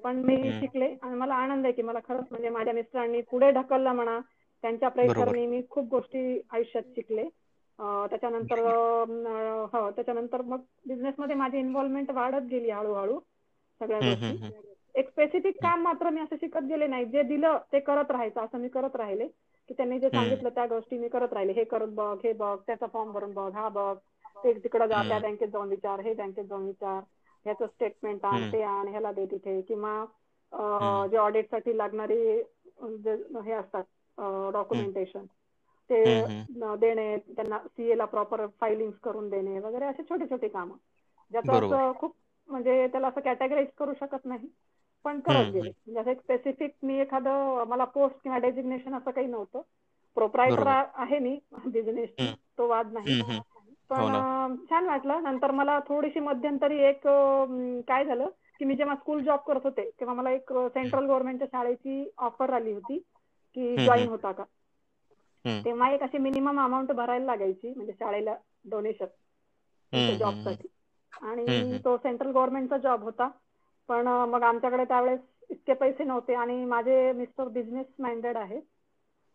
[0.05, 3.92] पण मी शिकले आणि मला आनंद आहे की मला खरंच म्हणजे माझ्या मिस्टरांनी पुढे ढकललं
[3.92, 4.18] म्हणा
[4.64, 7.29] त्यांच्या प्रेशरनी मी खूप गोष्टी आयुष्यात शिकले.
[8.11, 8.59] त्याच्यानंतर
[9.72, 13.18] हो त्याच्यानंतर मग बिझनेसमध्ये माझी इन्व्हॉल्वमेंट वाढत गेली हळूहळू
[13.81, 14.38] सगळ्या गोष्टी.
[14.94, 17.05] एक स्पेसिफिक काम मात्र मी असं शिकत गेले नाही.
[17.07, 19.29] जे दिलं ते करत राहायचं असं मी करत राहिले.
[19.68, 21.53] की त्यांनी जे सांगितलं त्या गोष्टी मी करत राहिले.
[21.53, 23.96] हे करत बघ हे बघ त्याचा फॉर्म भरून बघ हा बघ.
[24.37, 27.01] ते तिकडं जा त्या बँकेत जाऊन विचार हे बँकेत जाऊन विचार.
[27.46, 29.61] ह्याचं स्टेटमेंट आण ते आण ह्याला दे तिथे.
[29.62, 30.05] किंवा
[31.07, 33.85] जे ऑडिटसाठी लागणारे अं, जे हे असतात
[34.53, 35.25] डॉक्युमेंटेशन
[35.90, 35.98] ते
[36.77, 40.77] देणे त्यांना सीए ला प्रॉपर फायलिंग करून देणे वगैरे असे छोटे छोटे कामं.
[41.31, 42.14] ज्याचं असं खूप
[42.48, 44.48] म्हणजे त्याला असं कॅटेगराईज करू शकत नाही.
[45.04, 49.26] पण करत गेले म्हणजे असं एक स्पेसिफिक मी एखादं मला पोस्ट किंवा डेजिग्नेशन असं काही
[49.26, 49.60] नव्हतं.
[50.16, 52.34] प्रोप्रायटर आहे मी बिझनेसची हम्म.
[52.58, 53.20] तो वाद नाही.
[53.20, 53.40] हो
[53.90, 55.22] पण अं, छान वाटलं.
[55.22, 57.06] नंतर मला थोडीशी मध्यंतरी एक
[57.88, 62.10] काय झालं की मी जेव्हा स्कूल जॉब करत होते तेव्हा मला एक सेंट्रल गव्हर्नमेंटच्या शाळेची
[62.18, 62.98] ऑफर आली होती
[63.56, 64.44] की जॉईन होता का?
[65.64, 68.34] तेव्हा एक अशी मिनिमम अमाऊंट भरायला लागायची म्हणजे शाळेला
[68.70, 69.06] डोनेशन
[70.18, 70.68] जॉबसाठी
[71.22, 73.28] आणि तो सेंट्रल गव्हर्नमेंटचा जॉब होता.
[73.92, 78.62] पण मग आमच्याकडे त्यावेळेस इतके पैसे नव्हते आणि माझे मिस्टर बिझनेस माइंडेड आहेत.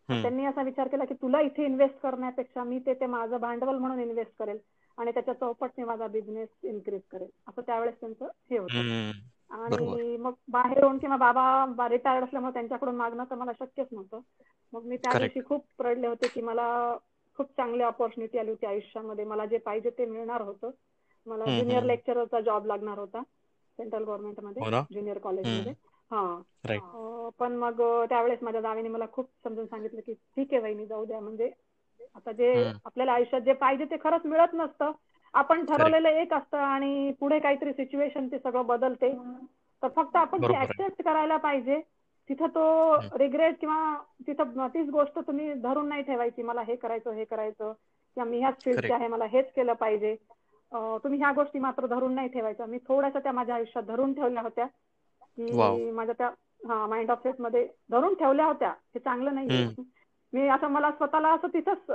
[0.08, 4.00] त्यांनी असा विचार केला की तुला इथे इन्व्हेस्ट करण्यापेक्षा मी ते ते माझं भांडवल म्हणून
[4.00, 4.58] इन्व्हेस्ट करेल
[4.98, 7.28] आणि त्याच्या चौपटने माझा बिझनेस इन्क्रीज करेल.
[7.48, 8.82] असं त्यावेळेस त्यांचं हे होतं.
[9.50, 14.20] आणि मग बाहेर येऊन किंवा बाबा रिटायर्ड असल्यामुळे त्यांच्याकडून मागणं तर मला शक्यच नव्हतं.
[14.72, 16.96] मग मी त्या दिवशी खूप रडले होते की मला
[17.36, 19.24] खूप चांगली ऑपॉर्च्युनिटी आली होती आयुष्यामध्ये.
[19.24, 20.70] मला जे पाहिजे ते मिळणार होतं.
[21.26, 21.86] मला ज्युनियर हम्म.
[21.86, 23.22] लेक्चररचा जॉब लागणार होता.
[23.78, 25.72] सेंट्रल गव्हर्नमेंटमध्ये हो ज्युनियर कॉलेजमध्ये.
[26.10, 26.40] हा.
[27.38, 31.20] पण मग त्यावेळेस माझ्या जावेने मला खूप समजून सांगितलं की ठीक आहे वहिनी जाऊ द्या.
[31.20, 31.50] म्हणजे
[32.16, 34.92] आता जे आपल्याला आयुष्यात जे पाहिजे ते खरंच मिळत नसतं.
[35.34, 39.12] आपण ठरवलेलं एक असतं आणि पुढे काहीतरी सिच्युएशन ते सगळं बदलते.
[39.82, 41.80] तर फक्त आपण ती ऍक्सेप्ट करायला पाहिजे.
[42.30, 42.62] तिथं तो
[43.18, 43.78] रिग्रेट किंवा
[44.26, 46.42] तिथं तीच गोष्ट तुम्ही धरून नाही ठेवायची.
[46.42, 47.72] मला हे करायचं हे करायचं.
[48.16, 50.14] किंवा मी ह्याच फील्डचे आहे मला हेच केलं पाहिजे.
[50.72, 52.66] तुम्ही ह्या गोष्टी मात्र धरून नाही ठेवायच्या.
[52.66, 54.66] मी थोड्याशा त्या माझ्या आयुष्यात धरून ठेवल्या होत्या.
[55.38, 56.28] की माझ्या त्या
[56.62, 58.70] हा माइंड ऑफ सेटमध्ये धरून ठेवल्या होत्या.
[58.94, 59.82] हे चांगलं हम्म.
[60.32, 61.90] मी असं मला स्वतःला असं तिथंच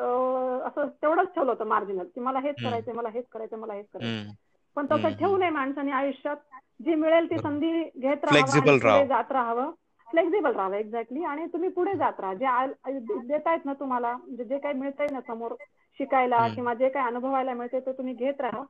[0.65, 4.31] असं तेवढंच ठेवलं होतं मार्जिनल की मला हेच करायचंय मला हेच करायचंय मला हेच करायचं
[4.77, 6.37] पण तसं ठेवू नये माणसाने आयुष्यात.
[6.79, 9.71] जी मिळेल ती संधी घेत राहावं जात राहावं.
[10.07, 12.33] फ्लेक्झिबल राहावं एक्झॅक्टली आणि तुम्ही पुढे जात राहा.
[12.33, 15.53] जे देतायत ना तुम्हाला म्हणजे जे काही मिळतंय ना समोर
[15.99, 18.63] शिकायला किंवा जे काही अनुभवायला मिळते ते तुम्ही घेत राहा.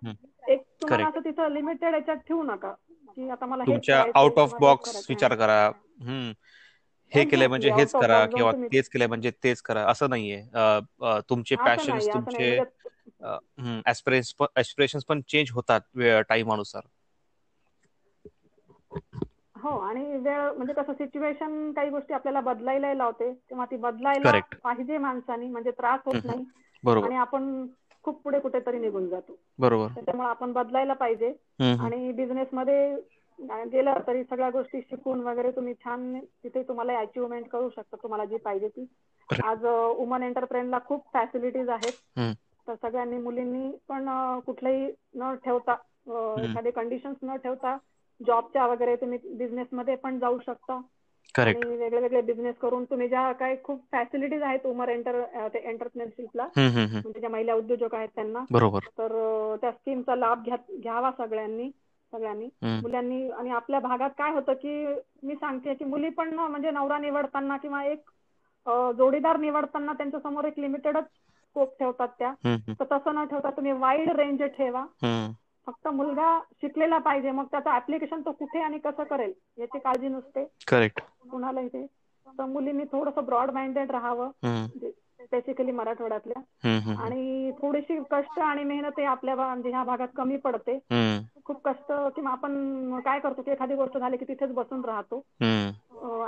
[0.43, 2.73] एक तुम्हाला असं तिथं लिमिटेड याच्यात ठेवू नका.
[3.07, 5.69] की आता मला तुमच्या आउट ऑफ बॉक्स विचार करा.
[7.11, 9.85] हे केलंय म्हणजे हेच करा किंवा तेच केलंय म्हणजे तेच करा.
[9.87, 10.41] असं नाहीये.
[11.29, 12.57] तुमचे पॅशन तुमचे
[13.87, 15.81] ऍस्पिरेशन पण चेंज होतात
[16.29, 16.81] टाइम अनुसार.
[19.55, 23.31] हो आणि वेळ म्हणजे कसं सिच्युएशन काही गोष्टी आपल्याला बदलायला लावते.
[23.33, 26.43] तेव्हा ती बदलायला पाहिजे माणसानी म्हणजे त्रास होत नाही.
[27.03, 27.65] आणि आपण
[28.03, 29.35] खूप पुढे कुठेतरी निघून जातो.
[29.59, 29.87] बरोबर.
[29.87, 31.33] त्याच्यामुळे आपण बदलायला पाहिजे
[31.79, 32.95] आणि बिझनेस मध्ये
[33.71, 38.37] गेलं तरी सगळ्या गोष्टी शिकून वगैरे तुम्ही छान तिथे तुम्हाला अचिव्हमेंट करू शकता तुम्हाला जी
[38.37, 38.85] पाहिजे ती.
[39.29, 41.93] आज वुमन एंटरप्रेनला खूप फॅसिलिटीज आहेत.
[42.67, 45.75] तर सगळ्यांनी मुलींनी पण कुठलंही न ठेवता
[46.43, 47.77] एखादे कंडिशन्स न ठेवता
[48.21, 50.81] जॉबच्या वगैरे तुम्ही बिझनेस मध्ये पण जाऊ शकता.
[51.39, 55.15] आणि वेगळे वेगळे बिझनेस करून तुम्ही ज्या काही खूप फॅसिलिटीज आहेत उमर एंटर
[55.55, 58.79] एंटरप्रेनरशिपला म्हणजे ज्या महिला उद्योजक आहेत त्यांना बरोबर.
[58.97, 60.43] तर त्या स्कीमचा लाभ
[60.81, 61.69] घ्यावा सगळ्यांनी
[62.13, 62.49] सगळ्यांनी.
[62.81, 64.85] मुलांनी आणि आपल्या भागात काय होतं की
[65.23, 68.09] मी सांगते की मुली पण म्हणजे नवरा निवडताना किंवा एक
[68.97, 72.33] जोडीदार निवडताना त्यांच्यासमोर एक लिमिटेडच स्कोप ठेवतात त्या.
[72.79, 74.85] तर तसं न ठेवता तुम्ही वाईड रेंज ठेवा.
[75.67, 77.31] फक्त मुलगा शिकलेला पाहिजे.
[77.31, 80.47] मग त्याचं ऍप्लिकेशन तो कुठे आणि कसं करेल याची काळजी नसते.
[80.67, 81.85] करेक्ट कुणाला इथे
[82.27, 84.31] तर मुलींनी थोडस ब्रॉड माइंडेड राहावं.
[85.31, 86.41] बेसिकली मराठवाड्यातल्या.
[87.03, 90.79] आणि थोडीशी कष्ट आणि मेहनत आपल्या म्हणजे ह्या भागात कमी पडते.
[91.45, 95.23] खूप कष्ट किंवा आपण काय करतो की एखादी गोष्ट झाली की तिथेच बसून राहतो.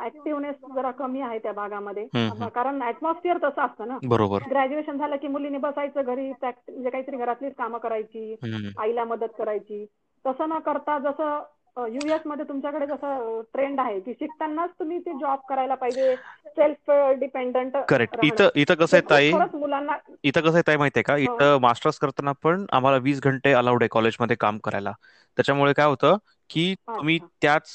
[0.06, 2.08] ऍक्टिव्हनेस जरा कमी आहे त्या भागामध्ये.
[2.56, 3.98] कारण ऍटमॉस्फिअर तसं असतं ना.
[4.08, 4.40] बरोबर.
[4.50, 8.36] ग्रॅज्युएशन झालं की मुलींनी बसायचं घरी म्हणजे काहीतरी घरातलीच कामं करायची
[8.80, 9.86] आईला मदत करायची.
[10.28, 11.44] तसं न करता जसं
[11.78, 16.16] युएसमध्ये तुमच्याकडे जसं ट्रेंड आहे की शिकतानाच तुम्ही ते जॉब करायला पाहिजे
[16.48, 19.32] सेल्फ डिपेंडंट करेक्ट इथं इथं कसं आहे ताई?
[19.54, 21.16] मुलांना इथं कसं आहे ताई माहितीये का?
[21.18, 24.92] इथं मास्टर्स करताना पण आम्हाला वीस घंटे अलाउड आहे कॉलेजमध्ये काम करायला.
[25.38, 26.18] त्याच्यामुळे काय होतं
[26.50, 27.68] की तुम्ही त्याच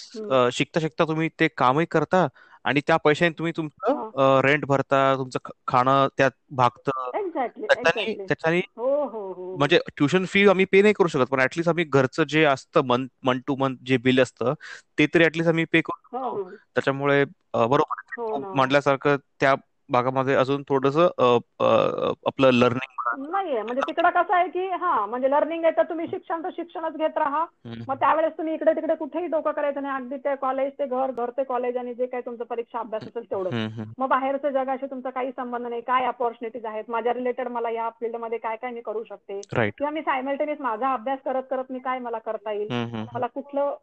[0.52, 2.26] शिकता शिकता तुम्ही ते कामही करता
[2.64, 7.10] आणि त्या पैशाने तुम्ही तुमचं रेंट भरता तुमचं खाणं त्यात भागतं.
[7.26, 9.56] त्याच्याने हो, हो, हो.
[9.56, 13.06] म्हणजे ट्युशन फी आम्ही पे नाही करू शकत पण ऍटलीस्ट आम्ही घरचं जे असतं मंथ
[13.22, 14.54] मंथ टू मंथ जे बिल असतं
[14.98, 16.50] ते तरी ऍटलीस्ट आम्ही पे करू शकतो.
[16.50, 19.54] त्याच्यामुळे बरोबर म्हटल्यासारखं त्या
[19.90, 22.88] भागामध्ये अजून थोडस आपलं लर्निंग
[23.20, 23.62] नाहीये.
[23.62, 27.18] म्हणजे तिकडं कसं आहे की हा म्हणजे लर्निंग आहे तर तुम्ही शिक्षण तर शिक्षणच घेत
[27.18, 27.44] राहा.
[27.88, 29.94] मग त्यावेळेस तुम्ही इकडे तिकडे कुठेही डोकं करायचं नाही.
[29.94, 33.30] अगदी ते कॉलेज ते घर घर ते कॉलेज आणि जे काही तुमचं परीक्षा अभ्यास असेल
[33.30, 33.50] तेवढं
[33.98, 35.80] मग बाहेरचं जगाशी तुमचा काही संबंध नाही.
[35.80, 36.84] काय अपॉर्च्युनिटीज आहेत?
[36.88, 39.40] माझ्या रिलेटेड मला या फील्डमध्ये काय काय मी करू शकते?
[39.70, 42.68] किंवा मी सायमल्टेनियस माझा अभ्यास करत करत मी काय मला करता येईल?
[43.14, 43.76] मला कुठलं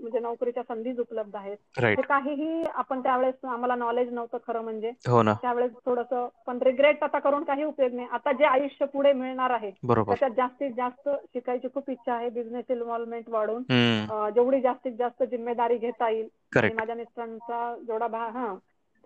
[0.00, 1.56] म्हणजे नोकरीच्या संधीच उपलब्ध आहेत?
[1.78, 4.92] हे काहीही आपण त्यावेळेस आम्हाला नॉलेज नव्हतं खरं म्हणजे.
[5.28, 6.14] हो त्यावेळेस थोडस
[6.46, 8.08] पण रिग्रेट आता करून काही उपयोग नाही.
[8.12, 13.28] आता जे आयुष्य पुढे मिळणार आहे त्याच्यात जास्तीत जास्त शिकायची खूप इच्छा आहे बिझनेस इन्व्हॉल्वमेंट
[13.28, 13.62] वाढून.
[14.34, 16.28] जेवढी जास्तीत जास्त जिम्मेदारी घेता येईल.
[16.74, 18.54] माझ्या मिस्टरांचा जेवढा भाग हा.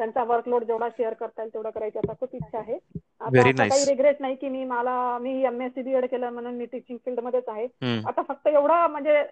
[0.03, 2.79] त्यांचा वर्कलोड जेवढा शेअर करता येईल तेवढं करायची आता खूप इच्छा आहे.
[3.21, 6.99] आता काही रिग्रेट नाही की मी मला मी एमएससी बी एड केलं म्हणून मी टीचिंग
[7.05, 7.67] फील्ड मध्येच आहे.
[8.09, 9.23] आता फक्त एवढा म्हणजे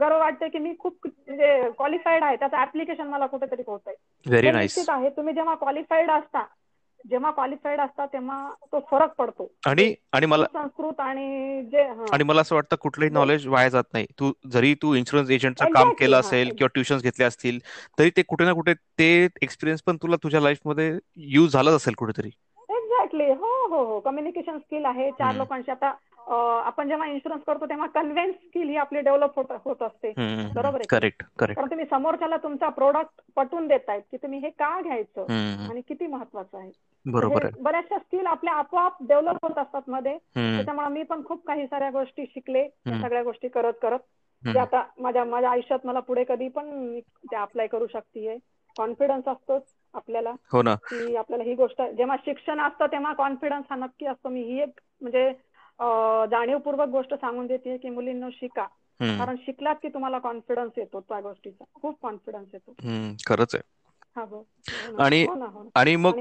[0.00, 2.36] गर्व वाटते की मी खूप म्हणजे क्वालिफाईड आहे.
[2.36, 5.08] त्याचं ऍप्लिकेशन मला कुठेतरी आहे आहे.
[5.10, 6.44] तुम्ही जेव्हा क्वालिफाईड असता
[7.04, 9.48] जेव्हा क्वालिफाईड असतात तेव्हा तो फरक पडतो.
[9.66, 14.06] आणि आणि मला संस्कृत आणि जे आणि मला असं वाटतं कुठलंही नॉलेज वाया जात नाही.
[14.18, 17.58] तू जरी तू इन्शुरन्स एजंटचं काम केलं असेल किंवा ट्युशन घेतले असतील
[17.98, 19.10] तरी ते कुठे ना कुठे ते
[19.42, 20.92] एक्सपिरियन्स पण तुला तुझ्या लाईफमध्ये
[21.28, 22.30] युज झालंच असेल कुठेतरी.
[22.68, 23.98] एक्झॅक्टली हो हो हो.
[24.00, 25.10] कम्युनिकेशन स्किल आहे.
[25.12, 25.92] चार लोकांशी आता
[26.26, 30.12] आपण जेव्हा इन्शुरन्स करतो तेव्हा कन्व्हेन्स स्किल ही आपली डेव्हलप होत असते.
[30.54, 34.80] बरोबर आहे करेक्ट करेक्ट कारण तुम्ही समोरच्याला तुमचा प्रोडक्ट पटवून देतायत की तुम्ही हे का
[34.80, 35.26] घ्यायचं?
[35.70, 36.70] आणि किती महत्वाचं आहे?
[37.06, 40.18] बरोबर बऱ्याचशा स्किल आपल्या आपोआप डेव्हलप होत असतात मध्ये.
[40.36, 42.68] त्याच्यामुळे मी पण खूप काही साऱ्या गोष्टी शिकले
[43.02, 43.98] सगळ्या गोष्टी करत करत.
[44.44, 48.38] जे आता माझ्या माझ्या आयुष्यात मला पुढे कधी पण ते अप्लाय करू शकते
[48.76, 49.62] कॉन्फिडन्स असतोच
[49.94, 50.30] आपल्याला.
[50.52, 50.74] हो ना.
[50.74, 54.28] की आपल्याला ही गोष्ट जेव्हा शिक्षण असतं तेव्हा कॉन्फिडन्स हा नक्की असतो.
[54.28, 55.32] मी ही एक म्हणजे
[56.30, 58.66] जाणीवपूर्वक गोष्ट सांगून देते की मुलींना शिका.
[59.00, 61.64] कारण शिकलात की तुम्हाला कॉन्फिडन्स येतो त्या गोष्टीचा.
[61.74, 62.74] खूप कॉन्फिडन्स येतो.
[63.26, 63.62] खरंच आहे.
[64.24, 64.44] हो
[64.98, 65.26] आणि
[65.76, 66.12] आणि मग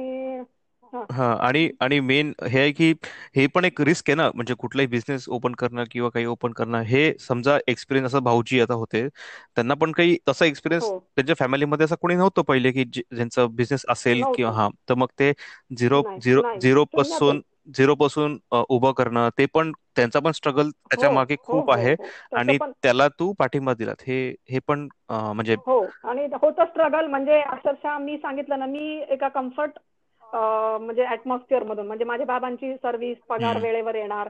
[1.11, 1.33] हा.
[1.37, 2.91] आणि आणि मेन हे आहे की
[3.35, 4.29] हे पण एक रिस्क आहे ना.
[4.35, 8.73] म्हणजे कुठलाही बिझनेस ओपन करणं किंवा काही ओपन करणं हे समजा एक्सपिरियन्स असं भाऊजी आता
[8.75, 13.85] होते त्यांना पण काही तसा एक्सपिरियन्स त्यांच्या फॅमिलीमध्ये असं कोणी नव्हतं पहिले की ज्यांचं बिझनेस
[13.89, 14.67] असेल किंवा हा.
[14.89, 15.31] तर मग ते
[15.71, 18.37] झिरो झिरो झिरो पासून झिरो पासून
[18.69, 21.95] उभं करणं ते पण त्यांचा पण स्ट्रगल त्याच्या हो मागे खूप हो आहे.
[21.95, 23.95] हो तसं आणि त्याला तू पाठिंबा दिलात.
[23.99, 29.27] हे हे पण म्हणजे हो आणि होतं स्ट्रगल म्हणजे अक्षरशः मी सांगितलं ना मी एका
[29.31, 29.79] कम्फर्ट
[30.23, 33.57] म्हणजे ऍटमॉस्फिअर मधून म्हणजे माझ्या बाबांची सर्व्हिस पगार.
[33.59, 34.27] वेळेवर येणार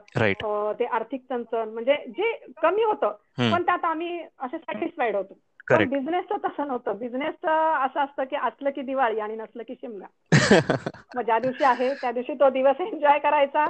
[0.80, 3.15] ते आर्थिक चणचण म्हणजे जे कमी होतं.
[3.50, 5.34] पण त्यात आम्ही असे सॅटिस्फाईड होतो.
[5.69, 6.97] बिझनेसचं तसं नव्हतं.
[6.97, 10.06] बिझनेसचं असं असतं की असलं की दिवाळी आणि नसलं की शिमगा.
[11.15, 13.67] मग ज्या दिवशी आहे त्या दिवशी तो दिवस एन्जॉय करायचा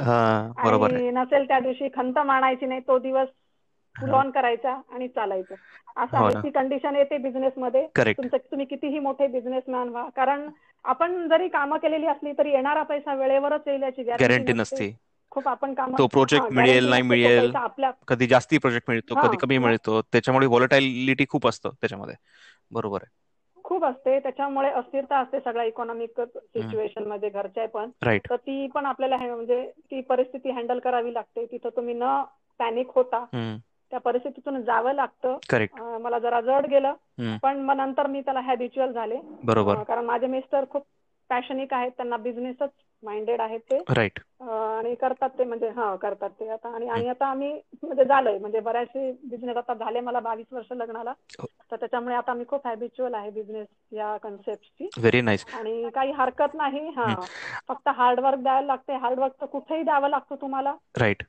[0.58, 3.28] आणि नसेल त्या दिवशी खंत मानायची नाही तो दिवस
[3.96, 4.12] फुल.
[4.12, 5.56] ऑन करायचा आणि चालायचं.
[5.96, 7.88] असं हो आहे ती कंडिशन येते बिझनेस मध्ये.
[7.96, 10.08] करेक्ट तुमचं तुम्ही कितीही मोठे बिझनेसमॅन व्हा.
[10.16, 10.50] कारण
[10.86, 14.92] आपण जरी कामं केलेली असली तरी येणारा पैसा वेळेवरच येईल याची गॅरंटी नसते.
[15.32, 17.52] खूप आपण काम तो प्रोजेक्ट मिळेल नाही मिळेल
[18.08, 22.16] कधी जास्ती प्रोजेक्ट मिळतो कधी कमी मिळतो त्याच्यामुळे व्हॉलटालिटी खूप असतं त्याच्यामध्ये.
[22.72, 23.20] बरोबर आहे.
[23.64, 27.90] खूप असते त्याच्यामुळे अस्थिरता असते सगळ्या इकॉनॉमिक सिच्युएशनमध्ये घरच्या पण.
[28.06, 32.24] तर ती पण आपल्याला म्हणजे ती परिस्थिती हँडल करावी लागते तिथं तुम्ही न
[32.60, 33.26] पॅनिक होता
[33.92, 35.38] त्या परिस्थितीतून जावं लागतं.
[36.02, 36.94] मला जरा जड गेलं
[37.44, 39.20] पण मग नंतर मी त्याला हॅबिच्युअल झाले.
[39.44, 39.84] बरोबर.
[39.84, 40.86] कारण माझे मिस्टर खूप
[41.30, 42.70] पॅशनिक आहेत त्यांना बिझनेसच
[43.04, 43.80] माइंडेड आहेत ते.
[43.92, 46.70] राईट आणि करतात ते म्हणजे हा करतात ते आता.
[46.70, 47.52] आणि आणि आता आम्ही
[47.84, 48.38] म्हणजे झालंय.
[48.40, 51.14] म्हणजे बऱ्याचशे बिझनेस आता झाले मला बावीस वर्ष लग्नाला.
[51.34, 51.48] हो.
[51.72, 56.54] तर त्याच्यामुळे आता मी खूप हॅबिच्युअल आहे बिझनेस या कन्सेप्टची व्हेरी नाईस आणि काही हरकत
[56.56, 57.14] नाही हा.
[57.68, 58.94] फक्त हार्डवर्क द्यायला लागते.
[58.96, 60.76] हार्डवर्क तर कुठेही द्यावं लागतं तुम्हाला.
[60.96, 61.24] राईट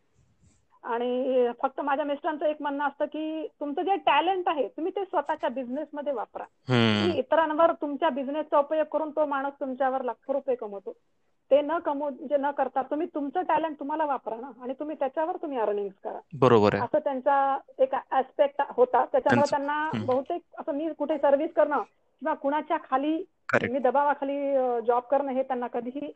[0.85, 5.49] आणि फक्त माझ्या मिस्टरांचं एक म्हणणं असतं की तुमचं जे टॅलेंट आहे तुम्ही ते स्वतःच्या
[5.51, 6.45] बिझनेसमध्ये वापरा.
[7.19, 10.93] इतरांवर तुमच्या बिझनेसचा उपयोग करून तो माणूस तुमच्यावर लाखो रुपये कमवतो.
[11.51, 14.51] ते न कमवू म्हणजे न करता तुम्ही तुमचं टॅलेंट तुम्हाला वापरा ना.
[14.63, 16.19] आणि तुम्ही त्याच्यावर तुम्ही अर्निंग करा.
[16.35, 16.83] बरोबर आहे.
[16.83, 19.05] असं त्यांचा एक ऍस्पेक्ट होता.
[19.05, 20.05] त्याच्यामुळे त्यांचं- त्यांना.
[20.07, 23.25] बहुतेक असं मी कुठे सर्व्हिस करणं किंवा कुणाच्या खाली
[23.71, 24.53] मी दबावाखाली
[24.87, 26.13] जॉब करणं हे त्यांना कधीही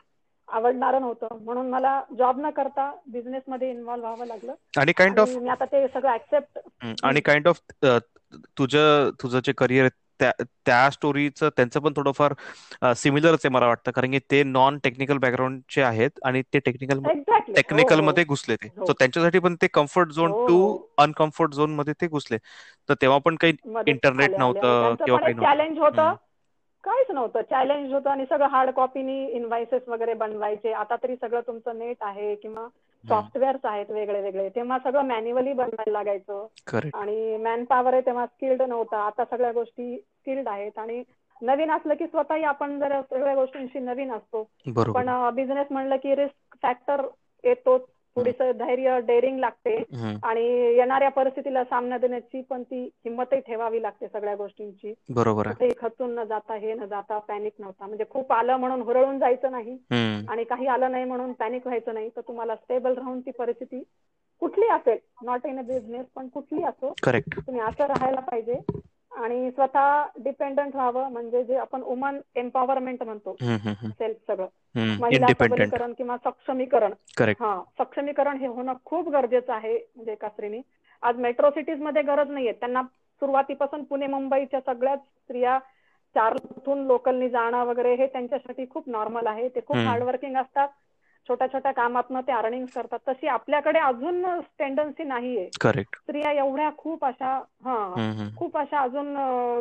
[0.47, 1.27] आवडणारं नव्हतं.
[1.41, 4.53] म्हणून मला जॉब न करता बिझनेस मध्ये इन्व्हॉल्व्ह व्हावं लागलं.
[4.77, 6.59] आणि काइंड ऑफ मी आता ते सगळं ऍक्सेप्ट
[7.03, 7.61] आणि काइंड ऑफ
[8.57, 9.87] तुझं तुझं जे करिअर
[10.19, 10.31] त्या
[10.65, 12.33] त्या स्टोरीचं त्यांचं पण थोडंफार
[12.95, 13.91] सिमिलरच आहे मला वाटतं.
[13.91, 16.99] कारण की ते नॉन टेक्निकल बॅकग्राऊंडचे आहेत आणि ते टेक्निकल
[17.55, 18.67] टेक्निकलमध्ये घुसले ते.
[18.69, 18.85] हो.
[18.87, 20.87] सो त्यांच्यासाठी पण ते कम्फर्ट झोन हो, टू हो.
[20.97, 22.37] अनकम्फर्ट झोनमध्ये ते घुसले.
[22.89, 23.53] तर तेव्हा पण काही
[23.87, 24.69] इंटरनेट नव्हतं.
[24.79, 26.13] त्यांचं किंवा काही चॅलेंज होतं.
[26.83, 27.41] काहीच नव्हतं.
[27.43, 30.71] चॅलेंज होतं आणि सगळं हार्ड कॉपीनी इन्व्हायसेस वगैरे बनवायचे.
[30.73, 32.67] आता तरी सगळं तुमचं नेट आहे किंवा
[33.09, 34.49] सॉफ्टवेअर्स आहेत वेगळे वेगळे.
[34.49, 36.47] तेव्हा सगळं मॅन्युअली बनवायला लागायचं.
[36.93, 38.97] आणि मॅन पॉवर आहे तेव्हा स्किल्ड नव्हता.
[38.97, 40.77] आता सगळ्या गोष्टी स्किल्ड आहेत.
[40.77, 41.03] आणि
[41.41, 44.43] नवीन असलं की स्वतःही आपण जर सगळ्या गोष्टींशी नवीन असतो.
[44.93, 47.05] पण बिझनेस म्हणलं की रिस्क फॅक्टर
[47.43, 47.77] येतो
[48.17, 49.83] थोडीसं धैर्य डेअरिंग लागते.
[50.23, 50.41] आणि
[50.75, 54.93] येणाऱ्या परिस्थितीला सामना देण्याची पण ती हिंमतही ठेवावी लागते सगळ्या गोष्टींची.
[55.09, 57.85] बरोबर खचून न जाता हे न जाता पॅनिक नव्हता.
[57.87, 59.77] म्हणजे खूप आलं म्हणून हुरळून जायचं नाही.
[60.27, 62.09] आणि काही आलं नाही म्हणून पॅनिक व्हायचं नाही.
[62.15, 63.83] तर तुम्हाला स्टेबल राहून ती परिस्थिती
[64.41, 64.97] कुठली असेल?
[65.23, 68.59] नॉट इन अ बिझनेस पण कुठली असो करेक्ट तुम्ही असं राहायला पाहिजे.
[69.17, 73.35] आणि स्वतः डिपेंडंट व्हावं म्हणजे जे आपण वुमन एम्पॉवरमेंट म्हणतो
[73.99, 74.47] सेल्फ सगळं.
[74.99, 76.93] महिला सबलीकरण किंवा सक्षमीकरण.
[77.17, 80.61] करेक्ट हा सक्षमीकरण हे होणं खूप गरजेचं आहे म्हणजे एका स्त्रीने.
[81.03, 82.51] आज मेट्रो सिटीजमध्ये गरज नाहीये.
[82.51, 82.81] त्यांना
[83.21, 85.57] सुरुवातीपासून पुणे मुंबईच्या सगळ्याच स्त्रिया
[86.15, 86.35] चार
[86.67, 89.47] लोकलनी जाणं वगैरे हे त्यांच्यासाठी खूप नॉर्मल आहे.
[89.49, 89.75] ते खूप.
[89.77, 90.67] हार्डवर्किंग असतात.
[91.27, 92.99] छोट्या छोट्या कामातनं ते अर्निंग करतात.
[93.03, 94.25] तशी आपल्याकडे अजून
[94.59, 95.49] टेंडन्सी नाहीये.
[95.61, 97.75] करेक्ट स्त्रिया एवढ्या खूप अशा हा
[98.37, 99.15] खूप अशा अजून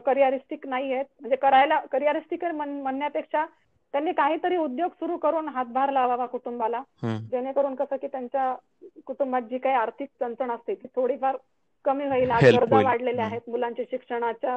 [0.06, 3.44] करिअरिस्टिक नाही आहेत म्हणजे करायला करिअरिस्टिक म्हणण्यापेक्षा
[3.94, 6.82] त्यांनी काहीतरी उद्योग सुरू करून हातभार लावावा कुटुंबाला.
[7.30, 8.54] जेणेकरून कसं की त्यांच्या
[9.06, 11.36] कुटुंबात जी काही आर्थिक चणचण असते ती थोडीफार
[11.84, 12.30] कमी होईल.
[12.44, 12.80] गरजा होईल.
[12.80, 14.56] वाढलेल्या आहेत मुलांच्या शिक्षणाच्या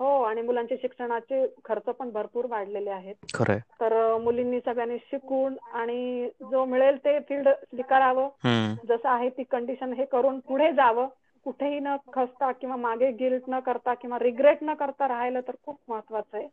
[0.00, 3.14] हो आणि मुलांच्या शिक्षणाचे खर्च पण भरपूर वाढलेले आहेत.
[3.34, 3.58] खरंय.
[3.80, 8.28] तर मुलींनी सगळ्यांनी शिकून आणि जो मिळेल ते फील्ड स्वीकारावं.
[8.84, 11.08] जसं आहे ती कंडिशन हे करून पुढे जावं.
[11.46, 15.78] कुठेही न खचता किंवा मागे गिल्ट न करता किंवा रिग्रेट न करता राहिलं तर खूप
[15.88, 16.46] महत्वाचं आहे.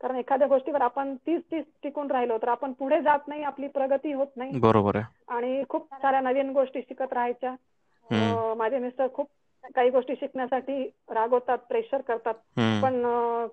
[0.00, 4.12] कारण एखाद्या गोष्टीवर आपण तीच तीच टिकून राहिलो तर आपण पुढे जात नाही आपली प्रगती
[4.12, 4.58] होत नाही.
[4.60, 5.04] बरोबर आहे.
[5.28, 7.54] आणि खूप साऱ्या नवीन गोष्टी शिकत राहायच्या.
[8.56, 9.28] माझे मिस्टर खूप
[9.74, 12.34] काही गोष्टी शिकण्यासाठी रागवतात प्रेशर करतात.
[12.82, 13.02] पण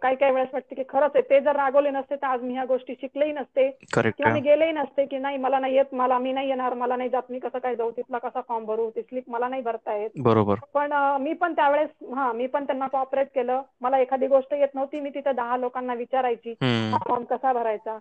[0.02, 2.66] काही काही वेळेस वाटते की खरंच आहे ते जर रागवले नसते तर आज मी ह्या
[2.66, 3.70] गोष्टी शिकलेही नसते.
[4.18, 7.10] किंवा मी गेलेही नसते की नाही मला नाही येत मला मी नाही येणार मला नाही
[7.10, 10.10] जात मी कसं काय जाऊ तिथला कसा फॉर्म भरू ती स्लिप मला नाही भरता येत.
[10.16, 10.60] बरोबर.
[10.74, 13.62] पण मी पण त्यावेळेस हा मी पण त्यांना कॉपरेट केलं.
[13.82, 16.56] मला एखादी गोष्ट येत नव्हती मी तिथे दहा लोकांना विचारायची.
[16.62, 17.98] हा फॉर्म कसा भरायचा?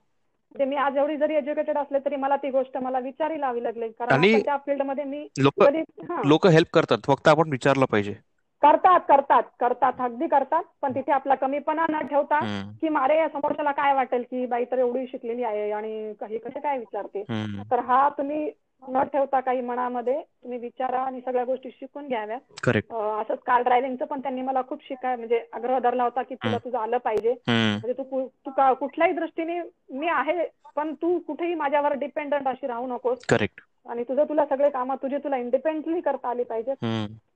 [0.55, 3.89] म्हणजे मी आज एवढी जरी एज्युकेटेड असले तरी मला ती गोष्ट मला विचारी लावी लागली.
[3.91, 6.23] कारण आणि त्या फील्डमध्ये मी लोक कधी हा.
[6.27, 6.99] लोक हेल्प करतात.
[7.05, 8.15] फक्त आपण विचारलं पाहिजे.
[8.63, 10.01] करतात करतात करतात.
[10.01, 10.63] अगदी करतात.
[10.83, 12.73] पण तिथे आपला कमीपणा न ठेवता हम्म.
[12.83, 16.79] की मारे समोरच्याला काय वाटेल की बाई तर एवढी शिकलेली आहे आणि काही कसे काय
[16.79, 17.63] विचारते हम्म.
[17.71, 18.51] तर हा तुम्ही
[18.83, 22.39] न ठेवता काही मनामध्ये तुम्ही विचारा आणि सगळ्या गोष्टी शिकून घ्याव्या.
[22.65, 26.59] करेक्ट असंच कार ड्रायव्हिंगचं पण त्यांनी मला खूप शिकाय म्हणजे आग्रह धरला होता की तुला
[26.59, 27.35] तुझं आलं पाहिजे.
[27.49, 29.61] म्हणजे तू तू कुठल्याही दृष्टीने
[29.91, 33.19] मी आहे पण तू कुठेही माझ्यावर डिपेंडंट अशी राहू नकोस.
[33.29, 36.77] करेक्ट आणि तुझं तुला सगळे कामं तुझी तुला इंडिपेंडेंटली करता आली पाहिजेत.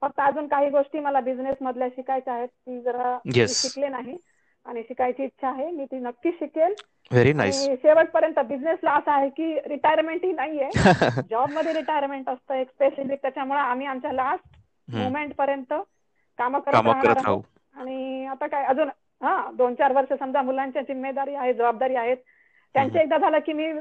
[0.01, 3.17] फक्त अजून काही गोष्टी मला बिझनेस मधल्या शिकायच्या आहेत जरा
[3.61, 4.17] शिकले नाही.
[4.67, 6.73] आणि शिकायची इच्छा आहे मी ती नक्की शिकेल.
[7.11, 10.69] व्हेरी नाईस शेवटपर्यंत बिझनेसला असं आहे की रिटायरमेंट ही नाहीये.
[11.29, 14.57] जॉबमध्ये रिटायरमेंट असतं एक स्पेसिफिक त्याच्यामुळे आम्ही आमच्या लास्ट
[14.87, 15.73] मुवमेंट पर्यंत
[16.39, 16.87] काम करत
[17.17, 17.41] राहू.
[17.75, 18.89] आणि आता काय अजून
[19.21, 22.17] हा दोन चार वर्ष समजा मुलांच्या जिम्मेदारी आहे जबाबदारी आहेत.
[22.75, 23.71] त्यांचे एकदा झालं की मी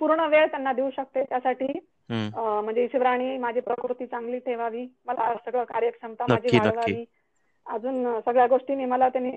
[0.00, 1.22] पूर्ण वेळ त्यांना देऊ शकते.
[1.22, 1.66] त्यासाठी
[2.08, 4.86] म्हणजे शिवराणी माझी प्रकृती चांगली ठेवावी.
[5.06, 7.04] मला सगळं कार्यक्षमता माझी वाढवावी.
[7.66, 9.30] अजून सगळ्या गोष्टींनी मला त्यांनी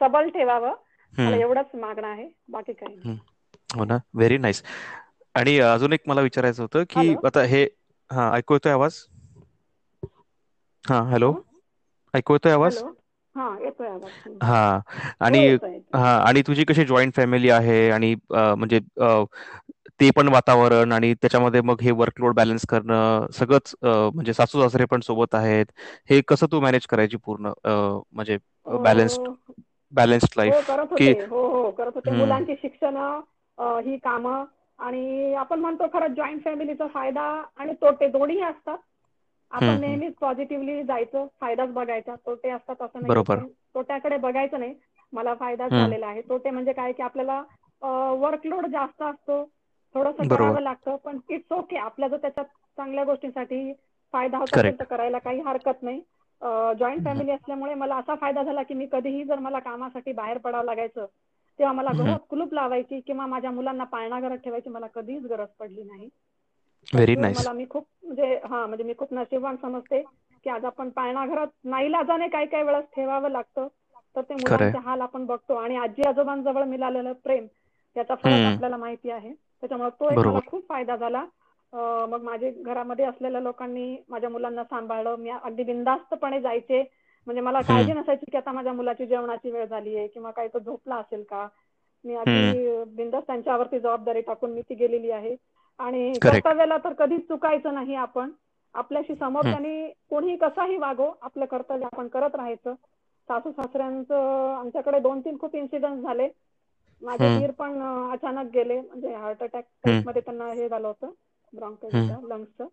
[0.00, 0.74] सबल ठेवावं.
[1.12, 2.28] मला एवढंच मागणं आहे.
[2.48, 3.02] बाकी काही
[3.70, 3.98] हो ना?
[4.12, 4.62] व्हेरी नाईस
[5.34, 7.64] आणि अजून एक मला विचारायचं होतं की आता हे
[8.10, 8.98] हा ऐकू येतोय आवाज?
[10.84, 11.32] हा हॅलो.
[12.14, 12.82] ऐकू येतोय आवाज?
[14.42, 14.60] हा
[15.20, 15.46] आणि
[15.94, 17.88] हा आणि तुझी कशी जॉईंट फॅमिली आहे?
[17.90, 18.78] आणि म्हणजे
[20.00, 25.00] ते पण वातावरण आणि त्याच्यामध्ये मग हे वर्कलोड बॅलन्स करणं सगळंच म्हणजे सासू सासरे पण
[25.02, 25.66] सोबत आहेत.
[26.06, 28.38] हे कसं तू मॅनेज करायची पूर्ण म्हणजे
[28.78, 29.28] बॅलन्स्ड
[29.92, 32.10] बॅलन्स्ड लाईफ की हो हो करत होते.
[32.12, 32.96] मुलांची शिक्षण
[33.84, 34.44] ही कामं
[34.78, 37.22] आणि आपण म्हणतो खरं जॉईंट फॅमिलीचा फायदा
[37.56, 38.78] आणि तोटे दोन्ही असतात.
[39.50, 42.14] आपण नेहमीच पॉझिटिव्हली जायचं फायदाच बघायचा.
[42.16, 43.16] तोटे असतात असं नाही.
[43.74, 44.74] तोट्याकडे बघायचं नाही.
[45.12, 46.20] मला फायदा झालेला आहे.
[46.22, 46.92] तोटे म्हणजे काय?
[46.92, 47.42] की आपल्याला
[48.16, 49.44] वर्कलोड जास्त असतो.
[49.94, 50.96] थोडंसं करावं लागतं.
[50.96, 52.44] पण इट्स ओके आपल्या जर त्याच्यात
[52.78, 53.72] चांगल्या गोष्टींसाठी
[54.14, 56.00] फायदा होत असेल तर करायला काही हरकत नाही.
[56.74, 60.64] जॉईंट फॅमिली असल्यामुळे मला असा फायदा झाला की मी कधीही जर मला कामासाठी बाहेर पडावं
[60.64, 61.06] लागायचं
[61.58, 65.82] तेव्हा मला घरात कुलूप लावायची किंवा माझ्या मुलांना पाळणा घरात ठेवायची मला कधीच गरज पडली
[65.84, 66.08] नाही.
[66.92, 70.02] व्हेरी नाईस मला मी खूप म्हणजे हा म्हणजे मी खूप नशिबान समजते
[70.46, 73.68] की आज आपण पाळणा घरात नाईलाजाने काही काही वेळेस ठेवावं लागतं.
[74.16, 77.46] तर ते मुलांचे हाल आपण बघतो आणि आजी आजोबांजवळ मिळालेलं प्रेम
[77.96, 79.32] त्याचा फरक आपल्याला माहिती आहे.
[79.32, 81.24] त्याच्यामुळे तो एक मला खूप फायदा झाला.
[81.72, 85.16] मग माझे घरामध्ये असलेल्या लोकांनी माझ्या मुलांना सांभाळलं.
[85.16, 86.82] मी अगदी बिंदास्तपणे जायचे.
[87.26, 90.58] म्हणजे मला काळजी नसायची की आता माझ्या मुलाची जेवणाची वेळ झाली आहे किंवा काही तो
[90.60, 91.46] झोपला असेल का?
[92.04, 92.44] मी अगदी
[92.88, 95.34] बिंदास त्यांच्यावरती जबाबदारी टाकून मी ती गेलेली आहे.
[95.80, 98.30] आणि कर्तव्याला तर कधीच चुकायचं नाही आपण.
[98.74, 102.74] आपल्याशी समोर त्यांनी कोणीही कसाही वागो आपलं कर्तव्य आपण करत राहायचं.
[103.28, 106.28] सासू सासऱ्यांचं आमच्याकडे दोन तीन खूप इन्सिडेंट झाले.
[107.02, 107.80] माझे वीर पण
[108.12, 108.80] अचानक गेले.
[108.80, 111.12] म्हणजे हार्ट अटॅकमध्ये त्यांना हे झालं होतं.
[111.52, 112.68] ब्रॉन्कायटिस लंग्सचं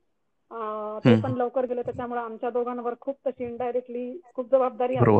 [1.01, 5.17] ते पण लवकर गेले त्याच्यामुळे आमच्या दोघांवर खूप तशी इनडायरेक्टली खूप जबाबदारी आहे.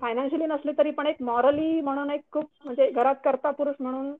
[0.00, 4.14] फायनान्शियली नसली तरी पण एक मॉरली म्हणून एक खूप म्हणजे घरात करता पुरुष म्हणून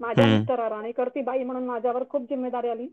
[0.00, 2.88] माझ्या मिस्टरावर आणि करती बाई म्हणून माझ्यावर खूप जिम्मेदारी आली.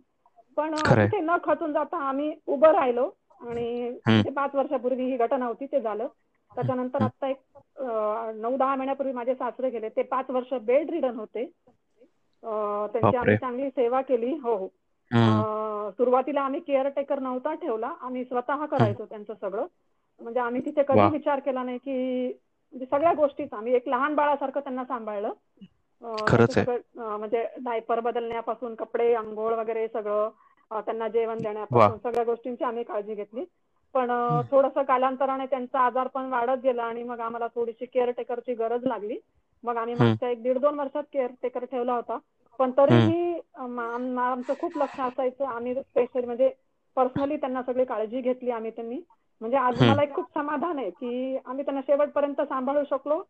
[0.58, 3.10] पण तिथे न खचून जाता आम्ही उभं राहिलो
[3.42, 6.08] आणि पाच वर्षापूर्वी ही घटना होती ते झालं.
[6.52, 7.38] त्याच्यानंतर आता एक
[8.38, 9.90] नऊ दहा महिन्यापूर्वी माझे सासरे गेले.
[9.90, 11.46] ते पाच वर्ष बेड रिडन होते.
[12.94, 14.32] त्यांची आम्ही चांगली सेवा केली.
[14.36, 14.68] हो हो.
[15.98, 17.94] सुरुवातीला आम्ही केअरटेकर नव्हता ठेवला.
[18.02, 19.66] आम्ही स्वतः करायचो त्यांचं सगळं.
[20.22, 24.60] म्हणजे आम्ही तिथे कधी विचार केला नाही की म्हणजे सगळ्या गोष्टीच आम्ही एक लहान बाळासारखं
[24.60, 25.34] त्यांना सांभाळलं.
[26.02, 30.30] म्हणजे डायपर बदलण्यापासून कपडे आंघोळ वगैरे सगळं
[30.82, 33.46] त्यांना जेवण देण्यापासून सगळ्या गोष्टींची आम्ही काळजी घेतली.
[33.96, 34.12] पण
[34.52, 39.18] थोडस कालांतराने त्यांचा आजार पण वाढत गेला आणि मग आम्हाला थोडीशी केअरटेकरची गरज लागली.
[39.64, 42.18] मग आम्ही मागच्या एक दीड दोन वर्षात केअरटेकर ठेवला होता.
[42.60, 45.46] पण तरीही आमचं खूप लक्ष असायचं.
[45.46, 46.50] आम्ही स्पेशल म्हणजे
[46.98, 49.00] पर्सनली त्यांना सगळी काळजी घेतली आम्ही त्यांनी.
[49.42, 53.22] म्हणजे आज मला एक खूप समाधान आहे की आम्ही त्यांना शेवटपर्यंत सांभाळू शकलो.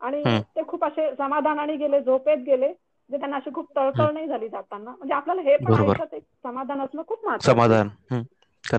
[0.00, 4.48] आणि ते खूप असे समाधानाने गेले झोपेत गेले म्हणजे त्यांना अशी खूप तळतळ नाही झाली
[4.48, 4.90] जाताना.
[4.90, 7.70] म्हणजे आपल्याला हे पण आयुष्यात एक समाधान असणं खूप महत्वाचं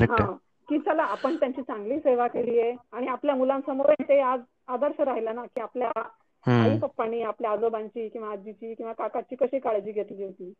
[0.06, 0.36] समाधान.
[0.70, 2.76] की चला आपण त्यांची चांगली सेवा केली आहे.
[2.90, 5.92] आणि आपल्या मुलांसमोर ते आज आदर्श राहिला ना की आपल्या
[6.60, 10.54] आई पप्पांनी आपल्या आजोबांची किंवा आजीची किंवा काकाची कशी काळजी घेतली होती?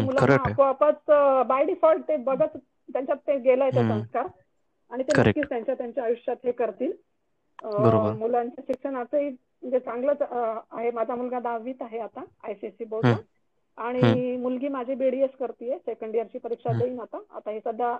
[0.00, 1.10] मुलांना आपोआपच
[1.48, 2.56] बाय डिफॉल्ट ते बघत
[2.88, 4.26] त्यांच्यात ते गेलंय ते संस्कार.
[4.90, 6.92] आणि ते नक्कीच त्यांच्या त्यांच्या आयुष्यात हे करतील.
[8.14, 10.90] मुलांच्या शिक्षणाचंही म्हणजे चांगलंच आहे.
[10.92, 13.16] माझा मुलगा दहावीत आहे आता आयसीएससी बोर्डला
[13.78, 17.18] आणि मुलगी माझी बीडीएस करते सेकंड इयरची परीक्षा देईन आता.
[17.30, 17.96] आता हे सध्या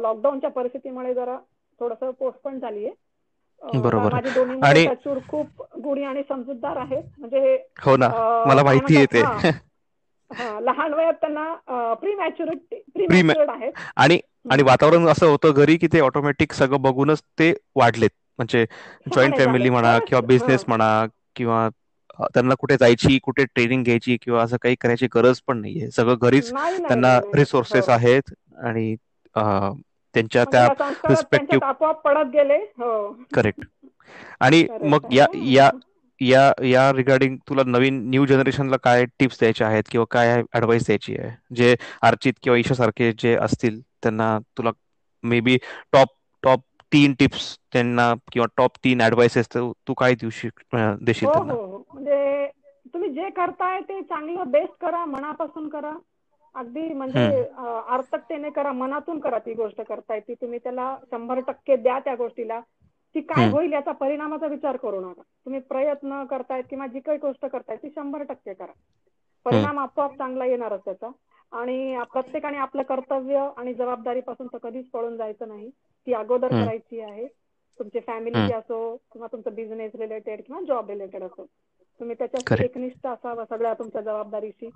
[0.00, 1.38] लॉकडाऊनच्या परिस्थितीमुळे जरा
[1.80, 2.92] थोडस पोस्टपोन झालीये.
[3.76, 4.10] बरोबर.
[4.10, 4.62] माझी दोन्ही
[5.22, 7.02] खूप गुणी आणि समजूतदार आहेत.
[7.18, 8.08] म्हणजे हो ना
[8.44, 9.24] मला माहिती येते.
[10.60, 13.06] लहान वयात त्यांना प्री मॅच्युरिटी प्री
[13.48, 13.72] आहेत.
[13.96, 18.10] आणि आणि वातावरण असं होतं घरी की ते ऑटोमॅटिक सगळं बघूनच ते वाढलेत.
[18.38, 18.64] म्हणजे
[19.10, 20.88] जॉईंट फॅमिली म्हणा किंवा बिझनेस म्हणा
[21.36, 21.68] किंवा
[22.34, 25.90] त्यांना कुठे जायची कुठे ट्रेनिंग घ्यायची किंवा असं काही करायची गरज पण नाहीये.
[25.90, 28.32] सगळं घरीच त्यांना रिसोर्सेस आहेत
[28.64, 28.94] आणि
[30.16, 30.66] त्यांच्या त्या
[31.08, 32.58] रिस्पेक्टिव्ह आपोआप पडत गेले
[33.34, 33.64] करेक्ट
[34.40, 35.70] आणि मग या या
[36.20, 41.16] या या रिगार्डिंग तुला नवीन न्यू जनरेशनला काय टिप्स द्यायचे आहेत किंवा काय ऍडवाइस द्यायची
[41.18, 41.30] आहे?
[41.50, 44.70] जे अर्चित किंवा ईशा सारखे जे असतील त्यांना तुला
[45.24, 45.56] मे बी
[45.92, 46.08] टॉप
[46.42, 46.60] टॉप
[46.92, 50.30] तीन टिप्स त्यांना किंवा टॉप तीन ऍडवाइसेस तू काय देऊ
[51.00, 51.78] देशील हो, हो, हो.
[51.88, 52.46] म्हणजे
[52.94, 55.92] तुम्ही जे करताय ते चांगलं बेस्ट करा मनापासून करा.
[56.56, 57.24] अगदी म्हणजे
[57.88, 62.60] अर्थकतेने करा मनातून करा ती गोष्ट करताय ती तुम्ही त्याला शंभर टक्के द्या त्या गोष्टीला.
[63.14, 65.22] ती काय होईल याचा परिणामाचा विचार करू नका.
[65.44, 68.72] तुम्ही प्रयत्न करतायत किंवा जी काही गोष्ट करतायत ती शंभर टक्के करा.
[69.46, 71.10] परिणाम आपोआप चांगला येणारच त्याचा.
[71.52, 75.68] आणि प्रत्येकाने आपलं कर्तव्य आणि जबाबदारीपासून तर कधीच पळून जायचं नाही.
[76.06, 77.26] ती अगोदर करायची आहे.
[77.80, 78.78] तुमची फॅमिली असो
[79.12, 81.46] किंवा तुमचं बिझनेस रिलेटेड किंवा जॉब रिलेटेड असो.
[82.00, 84.70] तुम्ही त्याच्या एकनिष्ठ असावं सगळ्या तुमच्या जबाबदारीशी.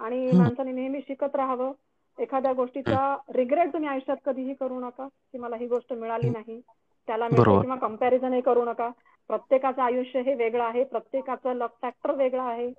[0.00, 1.72] आणि माणसाने नेहमी शिकत राहावं.
[2.18, 6.60] एखाद्या गोष्टीचा रिग्रेट तुम्ही आयुष्यात कधीही करू नका की मला ही गोष्ट मिळाली नाही.
[7.08, 8.88] त्याला किंवा कम्पॅरिझनही करू नका.
[9.30, 12.70] प्रत्येकाचं आयुष्य हे वेगळं आहे प्रत्येकाचं लक फॅक्टर वेगळं आहे.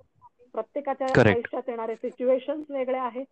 [0.54, 3.24] प्रत्येकाच्या आयुष्यात येणारे सिच्युएशन वेगळे आहेत.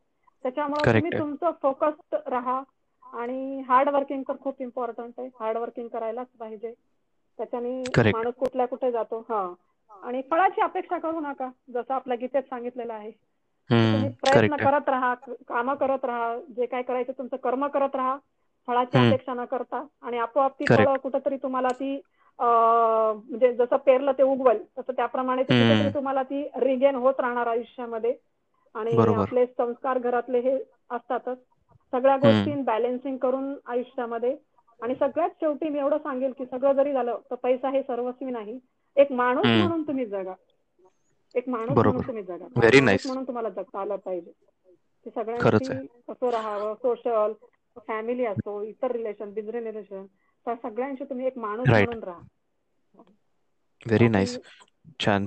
[0.45, 2.63] त्याच्यामुळे तुम्ही तुमचं फोकस्ड राहा.
[3.03, 5.29] आणि हार्ड वर्किंग तर खूप इम्पॉर्टंट आहे.
[5.41, 6.73] हार्ड वर्किंग करायलाच पाहिजे.
[7.39, 7.73] त्याच्याने
[8.09, 9.21] माणूस कुठल्या कुठे जातो.
[9.21, 9.47] हा.
[10.03, 13.11] आणि फळाची अपेक्षा करू नका जसं आपल्या गीतेत सांगितलेलं आहे.
[13.87, 15.15] तुम्ही प्रयत्न करत राहा
[15.49, 18.17] काम करत राहा जे काय करायचं तुमचं कर्म करत राहा
[18.69, 19.85] फळाची अपेक्षा न करता.
[19.99, 21.95] आणि आपोआप ती फळं कुठंतरी तुम्हाला ती
[22.39, 28.15] म्हणजे जसं पेरलं ते उगवल तसं त्याप्रमाणे कुठेतरी तुम्हाला ती रिगेन होत राहणार आयुष्यामध्ये.
[28.75, 30.57] आणि आपले संस्कार घरातले हे
[30.91, 31.39] असतातच.
[31.93, 34.37] सगळ्या गोष्टी बॅलेन्सिंग करून आयुष्यामध्ये.
[34.81, 38.59] आणि सगळ्यात शेवटी मी एवढं सांगेल की सगळं जरी झालं तर पैसा हे सर्वस्वी नाही.
[38.97, 40.35] एक माणूस म्हणून तुम्ही जगा.
[41.35, 42.47] एक माणूस म्हणून तुम्ही जगा.
[43.05, 44.33] म्हणून तुम्हाला जगता आलं पाहिजे.
[45.07, 47.33] सगळ्यांची कसं राहावं सोशल
[47.89, 50.07] फॅमिली असो इतर रिलेशन बिझनेस रिलेशन
[50.47, 52.23] त्या सगळ्यांशी तुम्ही एक माणूस म्हणून राहा.
[53.87, 54.39] व्हेरी नाईस
[55.01, 55.27] छान.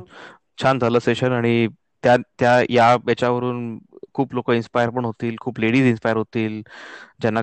[0.57, 1.67] छान झालं सेशन आणि
[2.03, 3.77] त्या त्या या याच्यावरून
[4.13, 6.61] खूप लोक इन्स्पायर पण होतील खूप लेडीज इन्स्पायर होतील
[7.21, 7.41] ज्यांना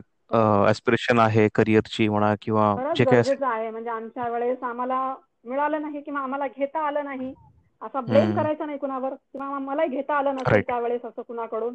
[0.69, 3.71] ऍस्पिरेशन आहे करिअरची म्हणा किंवा जे काही आहे.
[3.71, 4.99] म्हणजे आमच्या वेळेस आम्हाला
[5.47, 7.35] मिळालं नाही किंवा आम्हाला घेता आलं नाही
[7.83, 11.75] असा ब्लेम करायचा नाही कुणावर किंवा मला घेता आलं नसेल त्यावेळेस असं कुणाकडून.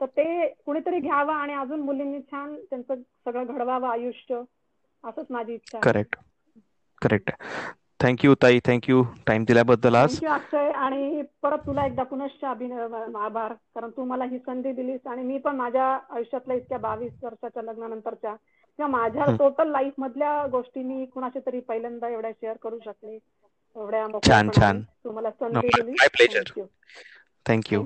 [0.00, 4.40] तर ते कुणीतरी घ्यावं आणि अजून मुलींनी छान त्यांचं सगळं घडवावं आयुष्य
[5.04, 6.16] असंच माझी इच्छा करेक्ट
[7.02, 7.30] करेक्ट
[8.00, 8.60] थँक्यू ताई.
[8.62, 10.20] थँक्यू टाइम दिल्याबद्दल आज.
[10.24, 10.70] अक्षय.
[10.72, 15.56] आणि परत तुला एकदा पुनश्च आभार कारण तू मला ही संधी दिलीस आणि मी पण
[15.56, 18.34] माझ्या आयुष्यातल्या इतक्या बावीस वर्षाच्या लग्नानंतरच्या
[18.80, 23.18] किंवा माझ्या टोटल लाईफ मधल्या गोष्टी मी कुणाशी तरी पहिल्यांदा एवढ्या शेअर करू शकले.
[23.76, 24.84] एवढ्या छान छान.
[25.04, 26.64] तू मला संधी दिली थँक्यू
[27.46, 27.82] थँक्यू